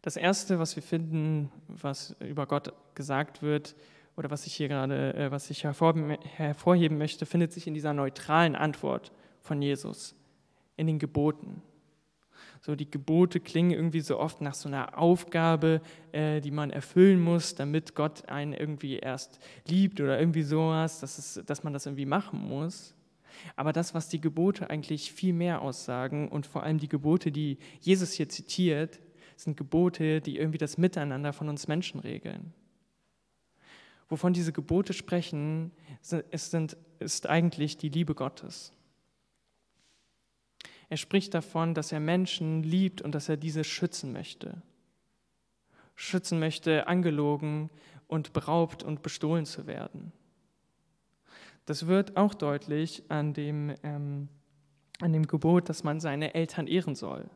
Das 0.01 0.15
Erste, 0.15 0.57
was 0.57 0.75
wir 0.75 0.81
finden, 0.81 1.51
was 1.67 2.15
über 2.19 2.47
Gott 2.47 2.73
gesagt 2.95 3.43
wird 3.43 3.75
oder 4.15 4.31
was 4.31 4.47
ich 4.47 4.55
hier 4.55 4.67
gerade, 4.67 5.13
äh, 5.13 5.31
was 5.31 5.49
ich 5.51 5.63
hervorheben 5.63 6.97
möchte, 6.97 7.25
findet 7.25 7.53
sich 7.53 7.67
in 7.67 7.73
dieser 7.73 7.93
neutralen 7.93 8.55
Antwort 8.55 9.11
von 9.41 9.61
Jesus, 9.61 10.15
in 10.75 10.87
den 10.87 10.97
Geboten. 10.97 11.61
So 12.63 12.75
die 12.75 12.89
Gebote 12.89 13.39
klingen 13.39 13.71
irgendwie 13.71 14.01
so 14.01 14.19
oft 14.19 14.39
nach 14.39 14.53
so 14.53 14.69
einer 14.69 14.97
Aufgabe, 14.97 15.81
äh, 16.11 16.41
die 16.41 16.51
man 16.51 16.69
erfüllen 16.69 17.19
muss, 17.19 17.55
damit 17.55 17.95
Gott 17.95 18.29
einen 18.29 18.53
irgendwie 18.53 18.97
erst 18.97 19.39
liebt 19.67 19.99
oder 19.99 20.19
irgendwie 20.19 20.43
sowas, 20.43 20.99
dass, 20.99 21.17
es, 21.17 21.43
dass 21.45 21.63
man 21.63 21.73
das 21.73 21.87
irgendwie 21.87 22.05
machen 22.05 22.39
muss. 22.39 22.93
Aber 23.55 23.73
das, 23.73 23.95
was 23.95 24.09
die 24.09 24.21
Gebote 24.21 24.69
eigentlich 24.69 25.11
viel 25.11 25.33
mehr 25.33 25.63
aussagen 25.63 26.27
und 26.27 26.45
vor 26.45 26.61
allem 26.61 26.77
die 26.77 26.87
Gebote, 26.87 27.31
die 27.31 27.57
Jesus 27.79 28.13
hier 28.13 28.29
zitiert, 28.29 28.99
sind 29.35 29.57
Gebote, 29.57 30.21
die 30.21 30.37
irgendwie 30.37 30.59
das 30.59 30.77
Miteinander 30.77 31.33
von 31.33 31.49
uns 31.49 31.67
Menschen 31.67 31.99
regeln. 31.99 32.53
Wovon 34.07 34.33
diese 34.33 34.51
Gebote 34.51 34.93
sprechen, 34.93 35.71
ist, 36.29 36.51
sind, 36.51 36.77
ist 36.99 37.27
eigentlich 37.27 37.77
die 37.77 37.89
Liebe 37.89 38.13
Gottes. 38.13 38.71
Er 40.91 40.97
spricht 40.97 41.33
davon, 41.33 41.73
dass 41.73 41.93
er 41.93 42.01
Menschen 42.01 42.63
liebt 42.63 43.01
und 43.01 43.15
dass 43.15 43.29
er 43.29 43.37
diese 43.37 43.63
schützen 43.63 44.11
möchte. 44.11 44.61
Schützen 45.95 46.37
möchte, 46.37 46.85
angelogen 46.87 47.69
und 48.07 48.33
beraubt 48.33 48.83
und 48.83 49.01
bestohlen 49.01 49.45
zu 49.45 49.67
werden. 49.67 50.11
Das 51.65 51.87
wird 51.87 52.17
auch 52.17 52.33
deutlich 52.33 53.03
an 53.07 53.33
dem, 53.33 53.73
ähm, 53.83 54.27
an 54.99 55.13
dem 55.13 55.27
Gebot, 55.27 55.69
dass 55.69 55.85
man 55.85 56.01
seine 56.01 56.33
Eltern 56.33 56.67
ehren 56.67 56.95
soll. 56.95 57.29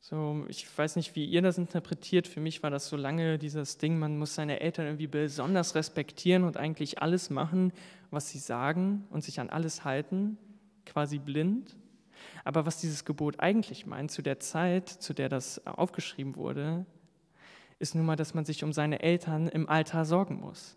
So, 0.00 0.44
ich 0.48 0.66
weiß 0.76 0.96
nicht, 0.96 1.14
wie 1.14 1.26
ihr 1.26 1.42
das 1.42 1.58
interpretiert. 1.58 2.26
Für 2.26 2.40
mich 2.40 2.64
war 2.64 2.70
das 2.70 2.88
so 2.88 2.96
lange 2.96 3.38
dieses 3.38 3.78
Ding, 3.78 4.00
man 4.00 4.18
muss 4.18 4.34
seine 4.34 4.58
Eltern 4.58 4.86
irgendwie 4.86 5.06
besonders 5.06 5.76
respektieren 5.76 6.42
und 6.42 6.56
eigentlich 6.56 7.00
alles 7.00 7.30
machen, 7.30 7.72
was 8.10 8.30
sie 8.30 8.40
sagen 8.40 9.06
und 9.10 9.22
sich 9.22 9.38
an 9.38 9.48
alles 9.48 9.84
halten 9.84 10.38
quasi 10.86 11.18
blind. 11.18 11.76
Aber 12.44 12.66
was 12.66 12.80
dieses 12.80 13.04
Gebot 13.04 13.40
eigentlich 13.40 13.86
meint, 13.86 14.10
zu 14.10 14.22
der 14.22 14.40
Zeit, 14.40 14.88
zu 14.88 15.14
der 15.14 15.28
das 15.28 15.66
aufgeschrieben 15.66 16.36
wurde, 16.36 16.86
ist 17.78 17.94
nun 17.94 18.06
mal, 18.06 18.16
dass 18.16 18.34
man 18.34 18.44
sich 18.44 18.64
um 18.64 18.72
seine 18.72 19.00
Eltern 19.00 19.48
im 19.48 19.68
Alter 19.68 20.04
sorgen 20.04 20.40
muss. 20.40 20.76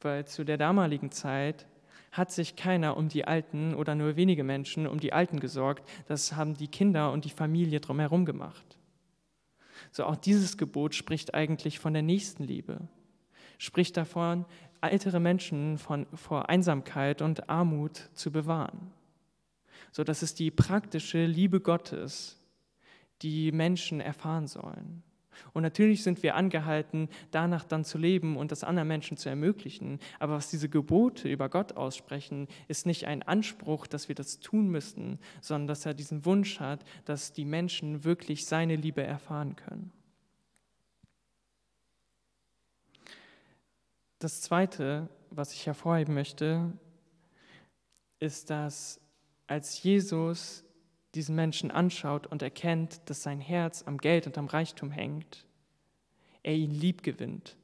Weil 0.00 0.26
zu 0.26 0.44
der 0.44 0.58
damaligen 0.58 1.10
Zeit 1.10 1.66
hat 2.12 2.32
sich 2.32 2.56
keiner 2.56 2.96
um 2.96 3.08
die 3.08 3.24
Alten 3.24 3.74
oder 3.74 3.94
nur 3.94 4.16
wenige 4.16 4.42
Menschen 4.42 4.86
um 4.86 4.98
die 4.98 5.12
Alten 5.12 5.38
gesorgt. 5.38 5.88
Das 6.06 6.32
haben 6.32 6.56
die 6.56 6.68
Kinder 6.68 7.12
und 7.12 7.24
die 7.24 7.30
Familie 7.30 7.80
drumherum 7.80 8.24
gemacht. 8.24 8.78
So 9.92 10.04
auch 10.04 10.16
dieses 10.16 10.58
Gebot 10.58 10.94
spricht 10.94 11.34
eigentlich 11.34 11.78
von 11.78 11.92
der 11.92 12.02
Nächstenliebe, 12.02 12.88
spricht 13.58 13.96
davon, 13.96 14.44
ältere 14.80 15.20
Menschen 15.20 15.78
von, 15.78 16.06
vor 16.14 16.48
Einsamkeit 16.48 17.22
und 17.22 17.48
Armut 17.48 18.10
zu 18.14 18.32
bewahren 18.32 18.92
so 19.92 20.04
dass 20.04 20.22
es 20.22 20.34
die 20.34 20.50
praktische 20.50 21.26
Liebe 21.26 21.60
Gottes, 21.60 22.38
die 23.22 23.52
Menschen 23.52 24.00
erfahren 24.00 24.46
sollen. 24.46 25.02
Und 25.52 25.62
natürlich 25.62 26.02
sind 26.02 26.22
wir 26.22 26.34
angehalten, 26.34 27.08
danach 27.30 27.64
dann 27.64 27.84
zu 27.84 27.98
leben 27.98 28.36
und 28.36 28.52
das 28.52 28.64
anderen 28.64 28.88
Menschen 28.88 29.16
zu 29.16 29.28
ermöglichen. 29.28 29.98
Aber 30.18 30.34
was 30.34 30.50
diese 30.50 30.68
Gebote 30.68 31.28
über 31.28 31.48
Gott 31.48 31.76
aussprechen, 31.76 32.48
ist 32.68 32.86
nicht 32.86 33.06
ein 33.06 33.22
Anspruch, 33.22 33.86
dass 33.86 34.08
wir 34.08 34.14
das 34.14 34.40
tun 34.40 34.68
müssen, 34.68 35.18
sondern 35.40 35.68
dass 35.68 35.86
er 35.86 35.94
diesen 35.94 36.24
Wunsch 36.24 36.60
hat, 36.60 36.84
dass 37.04 37.32
die 37.32 37.44
Menschen 37.44 38.04
wirklich 38.04 38.46
seine 38.46 38.76
Liebe 38.76 39.02
erfahren 39.02 39.56
können. 39.56 39.92
Das 44.18 44.42
Zweite, 44.42 45.08
was 45.30 45.54
ich 45.54 45.66
hervorheben 45.66 46.12
möchte, 46.14 46.72
ist, 48.18 48.50
dass 48.50 49.00
als 49.50 49.82
Jesus 49.82 50.64
diesen 51.16 51.34
Menschen 51.34 51.72
anschaut 51.72 52.28
und 52.28 52.40
erkennt, 52.40 53.00
dass 53.06 53.24
sein 53.24 53.40
Herz 53.40 53.82
am 53.82 53.98
Geld 53.98 54.28
und 54.28 54.38
am 54.38 54.46
Reichtum 54.46 54.92
hängt, 54.92 55.44
er 56.44 56.54
ihn 56.54 56.70
lieb 56.70 57.02
gewinnt. 57.02 57.56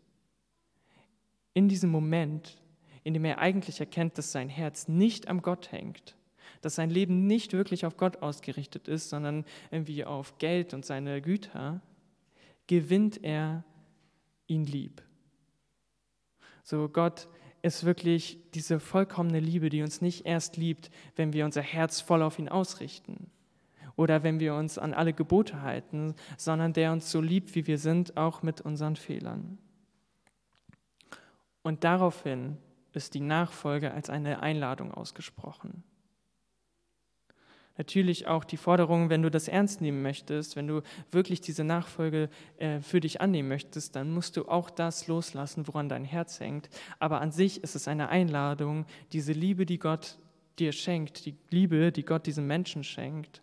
In 1.55 1.69
diesem 1.69 1.91
Moment, 1.91 2.61
in 3.05 3.15
dem 3.15 3.25
er 3.25 3.39
eigentlich 3.39 3.79
erkennt, 3.79 4.19
dass 4.19 4.33
sein 4.33 4.49
Herz 4.49 4.89
nicht 4.89 5.29
am 5.29 5.43
Gott 5.43 5.71
hängt, 5.71 6.17
dass 6.61 6.75
sein 6.75 6.91
Leben 6.91 7.29
nicht 7.29 7.53
wirklich 7.53 7.87
auf 7.87 7.97
Gott 7.97 8.17
ausgerichtet 8.17 8.89
ist, 8.89 9.09
sondern 9.09 9.45
irgendwie 9.71 10.05
auf 10.05 10.39
Geld 10.39 10.75
und 10.75 10.85
seine 10.85 11.23
Güter, 11.23 11.81
gewinnt 12.67 13.23
er 13.23 13.63
ihn 14.49 14.67
lieb. 14.67 15.03
So 16.65 16.89
Gott 16.89 17.29
ist 17.63 17.85
wirklich 17.85 18.39
diese 18.55 18.81
vollkommene 18.81 19.41
Liebe, 19.41 19.69
die 19.69 19.83
uns 19.83 20.01
nicht 20.01 20.27
erst 20.27 20.57
liebt, 20.57 20.91
wenn 21.17 21.33
wir 21.33 21.45
unser 21.45 21.63
Herz 21.63 22.01
voll 22.01 22.23
auf 22.23 22.39
ihn 22.39 22.49
ausrichten 22.49 23.31
oder 23.97 24.23
wenn 24.23 24.41
wir 24.41 24.55
uns 24.55 24.79
an 24.79 24.95
alle 24.95 25.13
Gebote 25.13 25.63
halten, 25.63 26.15
sondern 26.37 26.73
der 26.73 26.93
uns 26.93 27.11
so 27.11 27.21
liebt, 27.21 27.55
wie 27.55 27.67
wir 27.67 27.79
sind, 27.79 28.17
auch 28.17 28.43
mit 28.43 28.61
unseren 28.61 28.97
Fehlern. 28.97 29.59
Und 31.63 31.83
daraufhin 31.83 32.59
ist 32.93 33.15
die 33.15 33.21
Nachfolge 33.21 33.93
als 33.93 34.09
eine 34.09 34.43
Einladung 34.43 34.93
ausgesprochen. 34.93 35.83
Natürlich 37.79 38.27
auch 38.27 38.45
die 38.45 38.57
Forderung, 38.57 39.11
wenn 39.11 39.23
du 39.23 39.31
das 39.31 39.49
ernst 39.49 39.81
nehmen 39.83 40.01
möchtest, 40.01 40.57
wenn 40.57 40.67
du 40.67 40.81
wirklich 41.11 41.43
diese 41.43 41.63
Nachfolge 41.63 42.31
äh, 42.59 42.81
für 42.81 43.01
dich 43.01 43.21
annehmen 43.21 43.49
möchtest, 43.49 43.97
dann 43.97 44.13
musst 44.13 44.37
du 44.37 44.49
auch 44.49 44.71
das 44.71 45.09
loslassen, 45.09 45.67
woran 45.69 45.89
dein 45.89 46.05
Herz 46.05 46.41
hängt. 46.41 46.71
Aber 46.99 47.21
an 47.21 47.33
sich 47.33 47.63
ist 47.63 47.77
es 47.77 47.87
eine 47.87 48.09
Einladung, 48.09 48.87
diese 49.13 49.33
Liebe, 49.33 49.67
die 49.67 49.79
Gott 49.79 50.19
dir 50.59 50.73
schenkt, 50.73 51.27
die 51.27 51.37
Liebe, 51.51 51.93
die 51.93 52.05
Gott 52.05 52.27
diesem 52.27 52.47
Menschen 52.47 52.83
schenkt, 52.83 53.43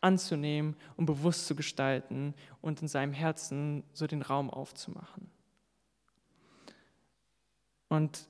anzunehmen 0.00 0.76
und 0.96 1.06
bewusst 1.06 1.48
zu 1.48 1.56
gestalten 1.56 2.34
und 2.60 2.80
in 2.80 2.86
seinem 2.86 3.12
Herzen 3.12 3.82
so 3.92 4.06
den 4.06 4.22
Raum 4.22 4.50
aufzumachen. 4.50 5.28
Und 7.88 8.28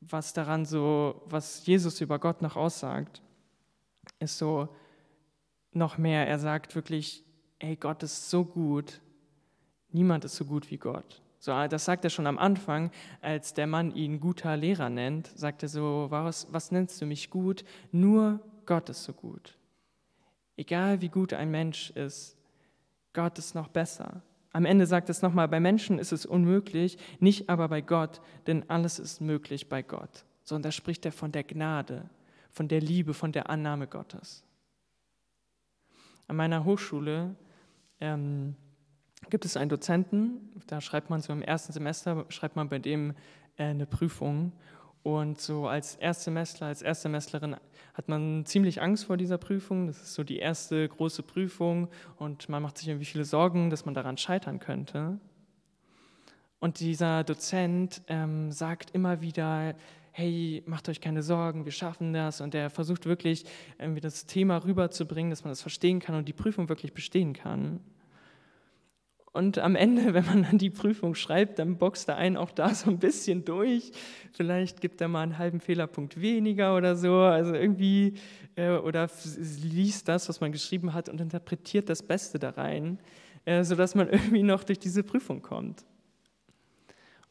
was 0.00 0.34
daran 0.34 0.66
so, 0.66 1.22
was 1.26 1.64
Jesus 1.64 2.02
über 2.02 2.18
Gott 2.18 2.42
noch 2.42 2.56
aussagt, 2.56 3.22
ist 4.20 4.38
so 4.38 4.68
noch 5.72 5.98
mehr. 5.98 6.28
Er 6.28 6.38
sagt 6.38 6.74
wirklich, 6.74 7.24
ey, 7.58 7.76
Gott 7.76 8.02
ist 8.02 8.30
so 8.30 8.44
gut. 8.44 9.00
Niemand 9.90 10.24
ist 10.24 10.36
so 10.36 10.44
gut 10.44 10.70
wie 10.70 10.78
Gott. 10.78 11.20
So, 11.38 11.52
das 11.68 11.86
sagt 11.86 12.04
er 12.04 12.10
schon 12.10 12.26
am 12.26 12.38
Anfang, 12.38 12.90
als 13.22 13.54
der 13.54 13.66
Mann 13.66 13.92
ihn 13.92 14.20
guter 14.20 14.56
Lehrer 14.56 14.90
nennt, 14.90 15.26
sagt 15.38 15.62
er 15.62 15.70
so, 15.70 16.06
was, 16.10 16.52
was 16.52 16.70
nennst 16.70 17.00
du 17.00 17.06
mich 17.06 17.30
gut? 17.30 17.64
Nur 17.92 18.40
Gott 18.66 18.90
ist 18.90 19.04
so 19.04 19.14
gut. 19.14 19.56
Egal 20.56 21.00
wie 21.00 21.08
gut 21.08 21.32
ein 21.32 21.50
Mensch 21.50 21.90
ist, 21.92 22.36
Gott 23.14 23.38
ist 23.38 23.54
noch 23.54 23.68
besser. 23.68 24.22
Am 24.52 24.66
Ende 24.66 24.84
sagt 24.86 25.08
es 25.08 25.22
nochmal, 25.22 25.48
bei 25.48 25.60
Menschen 25.60 25.98
ist 25.98 26.12
es 26.12 26.26
unmöglich, 26.26 26.98
nicht 27.20 27.48
aber 27.48 27.68
bei 27.68 27.80
Gott, 27.80 28.20
denn 28.46 28.68
alles 28.68 28.98
ist 28.98 29.20
möglich 29.20 29.68
bei 29.70 29.82
Gott. 29.82 30.24
So, 30.44 30.56
und 30.56 30.64
da 30.64 30.72
spricht 30.72 31.06
er 31.06 31.12
von 31.12 31.32
der 31.32 31.44
Gnade, 31.44 32.10
von 32.50 32.68
der 32.68 32.80
Liebe, 32.80 33.14
von 33.14 33.32
der 33.32 33.50
Annahme 33.50 33.86
Gottes. 33.86 34.44
An 36.26 36.36
meiner 36.36 36.64
Hochschule 36.64 37.34
ähm, 38.00 38.54
gibt 39.28 39.44
es 39.44 39.56
einen 39.56 39.68
Dozenten, 39.68 40.62
da 40.66 40.80
schreibt 40.80 41.10
man 41.10 41.20
so 41.20 41.32
im 41.32 41.42
ersten 41.42 41.72
Semester, 41.72 42.26
schreibt 42.28 42.56
man 42.56 42.68
bei 42.68 42.78
dem 42.78 43.14
äh, 43.56 43.64
eine 43.64 43.86
Prüfung. 43.86 44.52
Und 45.02 45.40
so 45.40 45.66
als 45.66 45.96
Erstsemestler, 45.96 46.66
als 46.66 46.82
Erstsemestlerin 46.82 47.56
hat 47.94 48.08
man 48.08 48.44
ziemlich 48.44 48.82
Angst 48.82 49.06
vor 49.06 49.16
dieser 49.16 49.38
Prüfung. 49.38 49.86
Das 49.86 50.00
ist 50.02 50.14
so 50.14 50.24
die 50.24 50.38
erste 50.38 50.86
große 50.88 51.22
Prüfung 51.22 51.88
und 52.16 52.48
man 52.48 52.62
macht 52.62 52.78
sich 52.78 52.88
irgendwie 52.88 53.06
viele 53.06 53.24
Sorgen, 53.24 53.70
dass 53.70 53.86
man 53.86 53.94
daran 53.94 54.18
scheitern 54.18 54.58
könnte. 54.58 55.18
Und 56.58 56.80
dieser 56.80 57.24
Dozent 57.24 58.02
ähm, 58.08 58.52
sagt 58.52 58.90
immer 58.90 59.22
wieder, 59.22 59.74
hey, 60.12 60.62
macht 60.66 60.88
euch 60.88 61.00
keine 61.00 61.22
Sorgen, 61.22 61.64
wir 61.64 61.72
schaffen 61.72 62.12
das. 62.12 62.40
Und 62.40 62.54
er 62.54 62.70
versucht 62.70 63.06
wirklich 63.06 63.44
irgendwie 63.78 64.00
das 64.00 64.26
Thema 64.26 64.58
rüberzubringen, 64.64 65.30
dass 65.30 65.44
man 65.44 65.50
das 65.50 65.62
verstehen 65.62 66.00
kann 66.00 66.14
und 66.14 66.28
die 66.28 66.32
Prüfung 66.32 66.68
wirklich 66.68 66.92
bestehen 66.92 67.32
kann. 67.32 67.80
Und 69.32 69.58
am 69.58 69.76
Ende, 69.76 70.12
wenn 70.14 70.26
man 70.26 70.42
dann 70.42 70.58
die 70.58 70.70
Prüfung 70.70 71.14
schreibt, 71.14 71.58
dann 71.58 71.78
boxt 71.78 72.08
er 72.08 72.16
einen 72.16 72.36
auch 72.36 72.50
da 72.50 72.74
so 72.74 72.90
ein 72.90 72.98
bisschen 72.98 73.44
durch. 73.44 73.92
Vielleicht 74.32 74.80
gibt 74.80 75.00
er 75.00 75.08
mal 75.08 75.22
einen 75.22 75.38
halben 75.38 75.60
Fehlerpunkt 75.60 76.20
weniger 76.20 76.76
oder 76.76 76.96
so. 76.96 77.16
Also 77.16 77.54
irgendwie, 77.54 78.14
äh, 78.56 78.70
oder 78.72 79.08
liest 79.62 80.08
das, 80.08 80.28
was 80.28 80.40
man 80.40 80.52
geschrieben 80.52 80.92
hat 80.92 81.08
und 81.08 81.20
interpretiert 81.20 81.88
das 81.88 82.02
Beste 82.02 82.38
da 82.38 82.50
rein, 82.50 82.98
äh, 83.44 83.62
sodass 83.64 83.94
man 83.94 84.08
irgendwie 84.10 84.42
noch 84.42 84.64
durch 84.64 84.78
diese 84.78 85.02
Prüfung 85.02 85.42
kommt. 85.42 85.84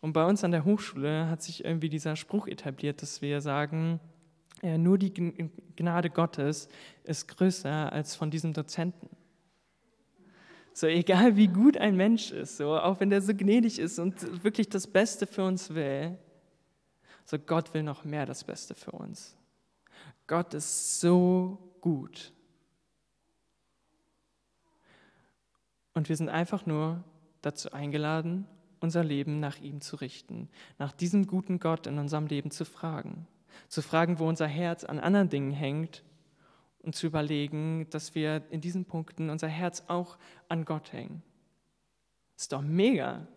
Und 0.02 0.14
bei 0.14 0.26
uns 0.26 0.44
an 0.44 0.52
der 0.52 0.66
Hochschule 0.66 1.30
hat 1.30 1.42
sich 1.42 1.66
irgendwie 1.66 1.90
dieser 1.90 2.16
Spruch 2.16 2.48
etabliert, 2.48 3.02
dass 3.02 3.22
wir 3.22 3.42
sagen, 3.42 4.00
äh, 4.62 4.78
nur 4.78 4.98
die 4.98 5.14
Gnade 5.76 6.10
Gottes 6.10 6.70
ist 7.04 7.28
größer 7.28 7.92
als 7.92 8.16
von 8.16 8.32
diesem 8.32 8.54
Dozenten. 8.54 9.10
So 10.74 10.88
egal 10.88 11.36
wie 11.36 11.48
gut 11.48 11.78
ein 11.78 11.98
Mensch 11.98 12.32
ist, 12.32 12.58
so 12.58 12.78
auch 12.78 13.00
wenn 13.00 13.10
der 13.10 13.22
so 13.22 13.34
gnädig 13.36 13.80
ist 13.80 14.00
und 14.00 14.44
wirklich 14.44 14.70
das 14.70 14.88
Beste 14.88 15.28
für 15.28 15.44
uns 15.44 15.74
will, 15.74 16.18
so 17.26 17.38
Gott 17.38 17.74
will 17.74 17.84
noch 17.84 18.06
mehr 18.06 18.26
das 18.26 18.44
Beste 18.44 18.76
für 18.76 18.92
uns. 18.92 19.36
Gott 20.26 20.54
ist 20.54 21.02
so 21.02 21.58
gut. 21.82 22.32
Und 25.94 26.08
wir 26.08 26.16
sind 26.16 26.30
einfach 26.30 26.66
nur 26.66 27.04
dazu 27.42 27.72
eingeladen, 27.72 28.46
unser 28.80 29.04
Leben 29.04 29.40
nach 29.40 29.60
ihm 29.60 29.82
zu 29.82 29.96
richten, 29.96 30.50
nach 30.78 30.92
diesem 30.92 31.28
guten 31.28 31.60
Gott 31.60 31.88
in 31.88 31.98
unserem 32.00 32.28
Leben 32.28 32.52
zu 32.52 32.66
fragen, 32.66 33.28
zu 33.68 33.82
fragen, 33.82 34.20
wo 34.20 34.28
unser 34.28 34.48
Herz 34.48 34.84
an 34.84 35.00
anderen 35.00 35.30
Dingen 35.30 35.52
hängt 35.52 36.04
und 36.82 36.96
zu 36.96 37.08
überlegen, 37.08 37.88
dass 37.90 38.16
wir 38.16 38.44
in 38.52 38.62
diesen 38.62 38.86
Punkten 38.86 39.30
unser 39.30 39.48
Herz 39.48 39.84
auch 39.88 40.18
an 40.48 40.66
Gott 40.66 40.94
hängen. 40.94 41.22
Ist 42.38 42.54
doch 42.54 42.62
mega. 42.62 43.28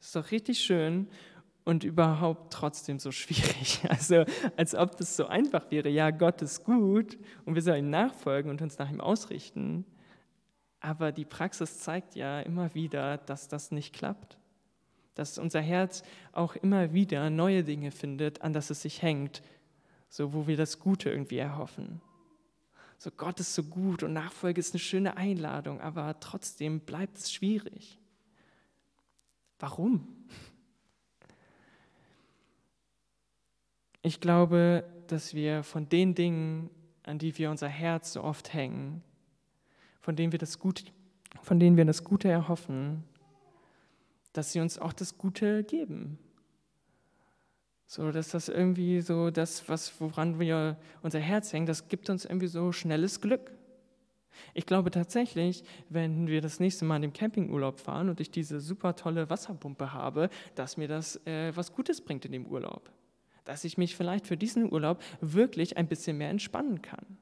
Ist 0.00 0.14
doch 0.14 0.30
richtig 0.30 0.60
schön 0.60 1.08
und 1.64 1.82
überhaupt 1.82 2.52
trotzdem 2.52 2.98
so 2.98 3.10
schwierig. 3.10 3.80
Also 3.88 4.24
als 4.56 4.74
ob 4.74 4.96
das 4.96 5.16
so 5.16 5.26
einfach 5.26 5.70
wäre. 5.70 5.88
Ja, 5.88 6.10
Gott 6.10 6.40
ist 6.42 6.64
gut 6.64 7.18
und 7.44 7.54
wir 7.56 7.62
sollen 7.62 7.86
ihm 7.86 7.90
nachfolgen 7.90 8.50
und 8.50 8.62
uns 8.62 8.78
nach 8.78 8.90
ihm 8.90 9.00
ausrichten. 9.00 9.84
Aber 10.86 11.10
die 11.10 11.24
Praxis 11.24 11.80
zeigt 11.80 12.14
ja 12.14 12.38
immer 12.38 12.72
wieder, 12.76 13.18
dass 13.18 13.48
das 13.48 13.72
nicht 13.72 13.92
klappt. 13.92 14.38
Dass 15.16 15.36
unser 15.36 15.60
Herz 15.60 16.04
auch 16.30 16.54
immer 16.54 16.92
wieder 16.92 17.28
neue 17.28 17.64
Dinge 17.64 17.90
findet, 17.90 18.42
an 18.42 18.52
das 18.52 18.70
es 18.70 18.82
sich 18.82 19.02
hängt, 19.02 19.42
so 20.08 20.32
wo 20.32 20.46
wir 20.46 20.56
das 20.56 20.78
Gute 20.78 21.10
irgendwie 21.10 21.38
erhoffen. 21.38 22.00
So 22.98 23.10
Gott 23.10 23.40
ist 23.40 23.56
so 23.56 23.64
gut 23.64 24.04
und 24.04 24.12
Nachfolge 24.12 24.60
ist 24.60 24.74
eine 24.74 24.78
schöne 24.78 25.16
Einladung, 25.16 25.80
aber 25.80 26.20
trotzdem 26.20 26.78
bleibt 26.78 27.18
es 27.18 27.32
schwierig. 27.32 27.98
Warum? 29.58 30.06
Ich 34.02 34.20
glaube, 34.20 34.84
dass 35.08 35.34
wir 35.34 35.64
von 35.64 35.88
den 35.88 36.14
Dingen, 36.14 36.70
an 37.02 37.18
die 37.18 37.36
wir 37.38 37.50
unser 37.50 37.68
Herz 37.68 38.12
so 38.12 38.22
oft 38.22 38.54
hängen, 38.54 39.02
von 40.06 40.14
denen 40.14 40.30
wir 40.30 40.38
das 40.38 40.60
Gute, 40.60 40.84
von 41.42 41.58
denen 41.58 41.76
wir 41.76 41.84
das 41.84 42.04
Gute 42.04 42.28
erhoffen, 42.28 43.02
dass 44.32 44.52
sie 44.52 44.60
uns 44.60 44.78
auch 44.78 44.92
das 44.92 45.18
Gute 45.18 45.64
geben. 45.64 46.16
So, 47.88 48.12
dass 48.12 48.28
das 48.28 48.48
irgendwie 48.48 49.00
so 49.00 49.32
das, 49.32 49.68
was, 49.68 50.00
woran 50.00 50.38
wir 50.38 50.76
unser 51.02 51.18
Herz 51.18 51.52
hängen, 51.52 51.66
das 51.66 51.88
gibt 51.88 52.08
uns 52.08 52.24
irgendwie 52.24 52.46
so 52.46 52.70
schnelles 52.70 53.20
Glück. 53.20 53.50
Ich 54.54 54.64
glaube 54.64 54.92
tatsächlich, 54.92 55.64
wenn 55.88 56.28
wir 56.28 56.40
das 56.40 56.60
nächste 56.60 56.84
Mal 56.84 56.96
in 56.96 57.02
den 57.02 57.12
Campingurlaub 57.12 57.80
fahren 57.80 58.08
und 58.08 58.20
ich 58.20 58.30
diese 58.30 58.60
super 58.60 58.94
tolle 58.94 59.28
Wasserpumpe 59.28 59.92
habe, 59.92 60.30
dass 60.54 60.76
mir 60.76 60.86
das 60.86 61.16
äh, 61.26 61.50
was 61.56 61.72
Gutes 61.72 62.00
bringt 62.00 62.24
in 62.24 62.30
dem 62.30 62.46
Urlaub. 62.46 62.92
Dass 63.44 63.64
ich 63.64 63.76
mich 63.76 63.96
vielleicht 63.96 64.28
für 64.28 64.36
diesen 64.36 64.72
Urlaub 64.72 65.02
wirklich 65.20 65.76
ein 65.76 65.88
bisschen 65.88 66.16
mehr 66.16 66.30
entspannen 66.30 66.80
kann. 66.80 67.18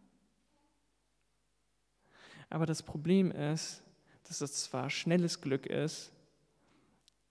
Aber 2.50 2.66
das 2.66 2.82
Problem 2.82 3.30
ist, 3.30 3.82
dass 4.24 4.40
es 4.40 4.64
zwar 4.64 4.90
schnelles 4.90 5.40
Glück 5.40 5.66
ist, 5.66 6.12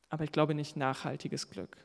aber 0.10 0.24
ich 0.24 0.32
glaube 0.32 0.54
nicht 0.54 0.78
nachhaltiges 0.78 1.50
Glück. 1.50 1.78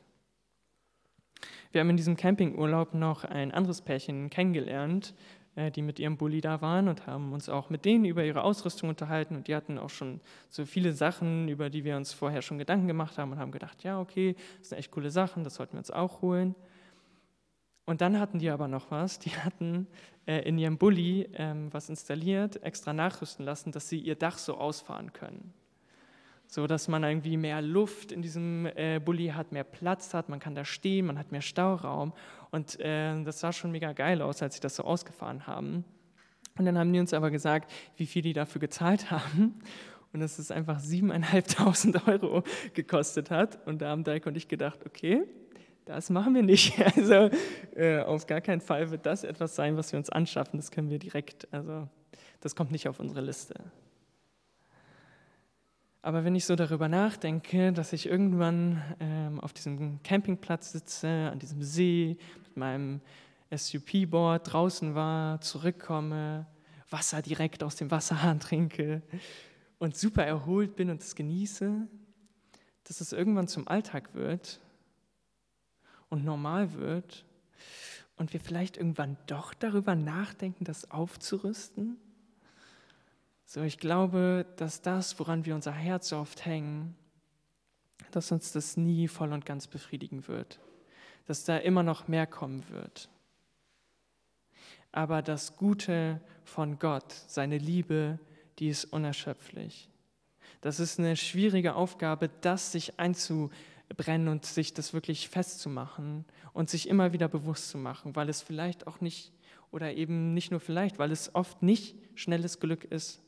Wir 1.71 1.81
haben 1.81 1.89
in 1.89 1.97
diesem 1.97 2.17
Campingurlaub 2.17 2.93
noch 2.93 3.23
ein 3.23 3.51
anderes 3.51 3.81
Pärchen 3.81 4.29
kennengelernt, 4.29 5.13
äh, 5.55 5.71
die 5.71 5.81
mit 5.81 5.99
ihrem 5.99 6.17
Bulli 6.17 6.41
da 6.41 6.61
waren 6.61 6.87
und 6.87 7.07
haben 7.07 7.33
uns 7.33 7.49
auch 7.49 7.69
mit 7.69 7.85
denen 7.85 8.05
über 8.05 8.23
ihre 8.23 8.43
Ausrüstung 8.43 8.89
unterhalten 8.89 9.35
und 9.35 9.47
die 9.47 9.55
hatten 9.55 9.77
auch 9.77 9.89
schon 9.89 10.21
so 10.49 10.65
viele 10.65 10.93
Sachen, 10.93 11.47
über 11.47 11.69
die 11.69 11.83
wir 11.83 11.97
uns 11.97 12.13
vorher 12.13 12.41
schon 12.41 12.57
Gedanken 12.57 12.87
gemacht 12.87 13.17
haben 13.17 13.31
und 13.31 13.39
haben 13.39 13.51
gedacht, 13.51 13.83
ja, 13.83 13.99
okay, 13.99 14.35
das 14.59 14.69
sind 14.69 14.77
echt 14.77 14.91
coole 14.91 15.11
Sachen, 15.11 15.43
das 15.43 15.55
sollten 15.55 15.73
wir 15.73 15.79
uns 15.79 15.91
auch 15.91 16.21
holen. 16.21 16.55
Und 17.89 18.01
dann 18.01 18.19
hatten 18.19 18.37
die 18.37 18.51
aber 18.51 18.67
noch 18.67 18.91
was, 18.91 19.17
die 19.17 19.31
hatten 19.31 19.87
äh, 20.27 20.47
in 20.47 20.59
ihrem 20.59 20.77
Bulli 20.77 21.27
ähm, 21.33 21.69
was 21.73 21.89
installiert, 21.89 22.61
extra 22.61 22.93
nachrüsten 22.93 23.43
lassen, 23.43 23.71
dass 23.71 23.89
sie 23.89 23.97
ihr 23.97 24.13
Dach 24.13 24.37
so 24.37 24.59
ausfahren 24.59 25.11
können. 25.11 25.55
So 26.45 26.67
dass 26.67 26.87
man 26.87 27.03
irgendwie 27.03 27.35
mehr 27.35 27.63
Luft 27.63 28.11
in 28.11 28.21
diesem 28.21 28.67
äh, 28.75 29.01
Bulli 29.03 29.29
hat, 29.29 29.51
mehr 29.51 29.63
Platz 29.63 30.13
hat, 30.13 30.29
man 30.29 30.39
kann 30.39 30.53
da 30.53 30.65
stehen, 30.65 31.07
man 31.07 31.17
hat 31.17 31.31
mehr 31.31 31.41
Stauraum. 31.41 32.13
Und 32.51 32.79
äh, 32.79 33.23
das 33.23 33.39
sah 33.39 33.51
schon 33.51 33.71
mega 33.71 33.93
geil 33.93 34.21
aus, 34.21 34.43
als 34.43 34.53
sie 34.53 34.61
das 34.61 34.75
so 34.75 34.83
ausgefahren 34.83 35.47
haben. 35.47 35.83
Und 36.59 36.65
dann 36.65 36.77
haben 36.77 36.93
die 36.93 36.99
uns 36.99 37.11
aber 37.15 37.31
gesagt, 37.31 37.71
wie 37.97 38.05
viel 38.05 38.21
die 38.21 38.33
dafür 38.33 38.61
gezahlt 38.61 39.09
haben. 39.09 39.55
Und 40.13 40.19
dass 40.19 40.37
es 40.37 40.51
einfach 40.51 40.79
7.500 40.79 42.07
Euro 42.07 42.43
gekostet 42.75 43.31
hat. 43.31 43.65
Und 43.65 43.81
da 43.81 43.89
haben 43.89 44.03
Dirk 44.03 44.27
und 44.27 44.37
ich 44.37 44.47
gedacht, 44.47 44.85
okay, 44.85 45.25
das 45.89 46.11
machen 46.11 46.35
wir 46.35 46.43
nicht. 46.43 46.77
Also 46.95 47.29
äh, 47.75 48.01
auf 48.01 48.27
gar 48.27 48.41
keinen 48.41 48.61
Fall 48.61 48.91
wird 48.91 49.05
das 49.05 49.23
etwas 49.23 49.55
sein, 49.55 49.75
was 49.75 49.91
wir 49.91 49.97
uns 49.97 50.09
anschaffen. 50.09 50.59
Das 50.59 50.71
können 50.71 50.89
wir 50.89 50.99
direkt, 50.99 51.51
also 51.51 51.87
das 52.41 52.55
kommt 52.55 52.71
nicht 52.71 52.87
auf 52.87 52.99
unsere 52.99 53.21
Liste. 53.21 53.55
Aber 56.01 56.23
wenn 56.23 56.35
ich 56.35 56.45
so 56.45 56.55
darüber 56.55 56.87
nachdenke, 56.87 57.73
dass 57.73 57.91
ich 57.91 58.05
irgendwann 58.05 58.81
ähm, 58.99 59.39
auf 59.39 59.51
diesem 59.51 60.01
Campingplatz 60.03 60.71
sitze, 60.71 61.29
an 61.31 61.39
diesem 61.39 61.63
See, 61.63 62.17
mit 62.43 62.55
meinem 62.55 63.01
SUP-Board 63.51 64.53
draußen 64.53 64.93
war, 64.95 65.41
zurückkomme, 65.41 66.45
Wasser 66.89 67.21
direkt 67.21 67.63
aus 67.63 67.75
dem 67.75 67.89
Wasserhahn 67.89 68.39
trinke 68.39 69.01
und 69.79 69.97
super 69.97 70.23
erholt 70.23 70.75
bin 70.75 70.89
und 70.89 71.01
es 71.01 71.15
genieße, 71.15 71.87
dass 72.83 73.01
es 73.01 73.11
irgendwann 73.11 73.47
zum 73.47 73.67
Alltag 73.67 74.13
wird 74.13 74.61
und 76.09 76.25
normal 76.25 76.73
wird 76.73 77.25
und 78.17 78.33
wir 78.33 78.39
vielleicht 78.39 78.77
irgendwann 78.77 79.17
doch 79.27 79.53
darüber 79.53 79.95
nachdenken, 79.95 80.65
das 80.65 80.91
aufzurüsten 80.91 81.97
so, 83.51 83.63
ich 83.63 83.79
glaube, 83.79 84.45
dass 84.57 84.83
das, 84.83 85.17
woran 85.17 85.43
wir 85.43 85.55
unser 85.55 85.71
Herz 85.71 86.13
oft 86.13 86.45
hängen, 86.45 86.95
dass 88.11 88.31
uns 88.31 88.51
das 88.51 88.77
nie 88.77 89.07
voll 89.07 89.33
und 89.33 89.43
ganz 89.43 89.65
befriedigen 89.65 90.27
wird, 90.27 90.59
dass 91.25 91.45
da 91.45 91.57
immer 91.57 91.81
noch 91.81 92.07
mehr 92.07 92.27
kommen 92.27 92.69
wird. 92.69 93.09
Aber 94.91 95.23
das 95.23 95.57
Gute 95.57 96.21
von 96.43 96.77
Gott, 96.77 97.11
seine 97.11 97.57
Liebe, 97.57 98.19
die 98.59 98.69
ist 98.69 98.85
unerschöpflich. 98.85 99.89
Das 100.61 100.79
ist 100.79 100.99
eine 100.99 101.17
schwierige 101.17 101.73
Aufgabe, 101.73 102.29
das 102.41 102.71
sich 102.71 102.99
einzubrennen 103.89 104.27
und 104.27 104.45
sich 104.45 104.73
das 104.73 104.93
wirklich 104.93 105.29
festzumachen 105.29 106.25
und 106.53 106.69
sich 106.69 106.87
immer 106.87 107.13
wieder 107.13 107.27
bewusst 107.27 107.69
zu 107.69 107.77
machen, 107.77 108.15
weil 108.15 108.29
es 108.29 108.41
vielleicht 108.41 108.87
auch 108.87 109.01
nicht, 109.01 109.31
oder 109.71 109.93
eben 109.93 110.33
nicht 110.33 110.51
nur 110.51 110.59
vielleicht, 110.59 110.99
weil 110.99 111.11
es 111.11 111.33
oft 111.35 111.61
nicht 111.61 111.95
schnelles 112.15 112.59
Glück 112.59 112.83
ist, 112.85 113.21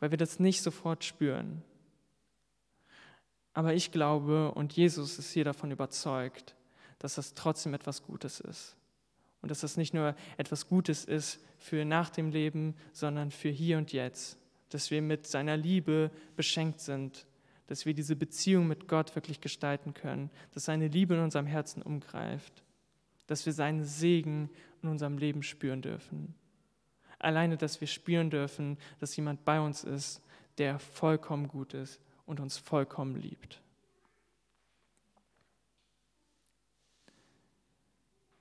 weil 0.00 0.10
wir 0.10 0.18
das 0.18 0.38
nicht 0.38 0.62
sofort 0.62 1.04
spüren. 1.04 1.62
Aber 3.54 3.74
ich 3.74 3.90
glaube, 3.90 4.52
und 4.52 4.72
Jesus 4.74 5.18
ist 5.18 5.32
hier 5.32 5.44
davon 5.44 5.70
überzeugt, 5.72 6.54
dass 7.00 7.16
das 7.16 7.34
trotzdem 7.34 7.74
etwas 7.74 8.04
Gutes 8.04 8.40
ist. 8.40 8.76
Und 9.40 9.50
dass 9.50 9.60
das 9.60 9.76
nicht 9.76 9.94
nur 9.94 10.14
etwas 10.36 10.68
Gutes 10.68 11.04
ist 11.04 11.40
für 11.58 11.84
nach 11.84 12.10
dem 12.10 12.30
Leben, 12.30 12.74
sondern 12.92 13.30
für 13.30 13.48
hier 13.48 13.78
und 13.78 13.92
jetzt. 13.92 14.36
Dass 14.70 14.90
wir 14.90 15.00
mit 15.00 15.26
seiner 15.26 15.56
Liebe 15.56 16.10
beschenkt 16.36 16.80
sind. 16.80 17.24
Dass 17.68 17.86
wir 17.86 17.94
diese 17.94 18.16
Beziehung 18.16 18.66
mit 18.66 18.88
Gott 18.88 19.14
wirklich 19.14 19.40
gestalten 19.40 19.94
können. 19.94 20.30
Dass 20.52 20.64
seine 20.64 20.88
Liebe 20.88 21.14
in 21.14 21.20
unserem 21.20 21.46
Herzen 21.46 21.80
umgreift. 21.82 22.64
Dass 23.28 23.46
wir 23.46 23.52
seinen 23.52 23.84
Segen 23.84 24.50
in 24.82 24.88
unserem 24.88 25.16
Leben 25.16 25.42
spüren 25.42 25.80
dürfen. 25.80 26.34
Alleine, 27.18 27.56
dass 27.56 27.80
wir 27.80 27.88
spüren 27.88 28.30
dürfen, 28.30 28.78
dass 29.00 29.16
jemand 29.16 29.44
bei 29.44 29.60
uns 29.60 29.84
ist, 29.84 30.20
der 30.58 30.78
vollkommen 30.78 31.48
gut 31.48 31.74
ist 31.74 32.00
und 32.26 32.40
uns 32.40 32.58
vollkommen 32.58 33.16
liebt. 33.16 33.60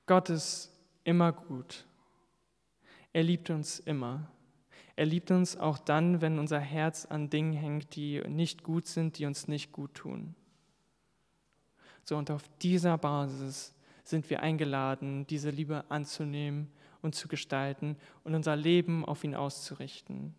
Gott 0.05 0.29
ist 0.29 0.71
immer 1.03 1.31
gut. 1.31 1.85
Er 3.13 3.23
liebt 3.23 3.49
uns 3.49 3.79
immer. 3.79 4.31
Er 4.97 5.05
liebt 5.05 5.29
uns 5.29 5.55
auch 5.55 5.77
dann, 5.77 6.21
wenn 6.21 6.39
unser 6.39 6.59
Herz 6.59 7.05
an 7.05 7.29
Dingen 7.29 7.53
hängt, 7.53 7.95
die 7.95 8.19
nicht 8.27 8.63
gut 8.63 8.87
sind, 8.87 9.19
die 9.19 9.27
uns 9.27 9.47
nicht 9.47 9.71
gut 9.71 9.93
tun. 9.93 10.33
So, 12.03 12.17
und 12.17 12.31
auf 12.31 12.49
dieser 12.63 12.97
Basis 12.97 13.75
sind 14.03 14.27
wir 14.31 14.41
eingeladen, 14.41 15.27
diese 15.27 15.51
Liebe 15.51 15.85
anzunehmen 15.89 16.71
und 17.03 17.13
zu 17.13 17.27
gestalten 17.27 17.95
und 18.23 18.33
unser 18.33 18.55
Leben 18.55 19.05
auf 19.05 19.23
ihn 19.23 19.35
auszurichten. 19.35 20.33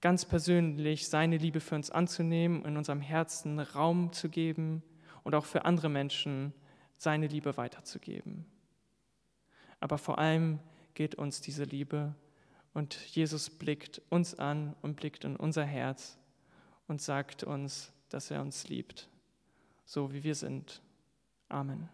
Ganz 0.00 0.24
persönlich 0.24 1.08
seine 1.08 1.36
Liebe 1.36 1.60
für 1.60 1.74
uns 1.74 1.90
anzunehmen, 1.90 2.64
in 2.64 2.78
unserem 2.78 3.02
Herzen 3.02 3.60
Raum 3.60 4.14
zu 4.14 4.30
geben 4.30 4.82
und 5.24 5.34
auch 5.34 5.44
für 5.44 5.66
andere 5.66 5.90
Menschen 5.90 6.54
seine 6.96 7.26
Liebe 7.26 7.58
weiterzugeben. 7.58 8.46
Aber 9.78 9.98
vor 9.98 10.18
allem 10.18 10.58
geht 10.94 11.16
uns 11.16 11.42
diese 11.42 11.64
Liebe 11.64 12.14
und 12.78 12.94
Jesus 12.94 13.50
blickt 13.50 14.00
uns 14.08 14.38
an 14.38 14.76
und 14.82 14.94
blickt 14.94 15.24
in 15.24 15.34
unser 15.34 15.64
Herz 15.64 16.16
und 16.86 17.02
sagt 17.02 17.42
uns, 17.42 17.92
dass 18.08 18.30
er 18.30 18.40
uns 18.40 18.68
liebt, 18.68 19.08
so 19.84 20.12
wie 20.12 20.22
wir 20.22 20.36
sind. 20.36 20.80
Amen. 21.48 21.88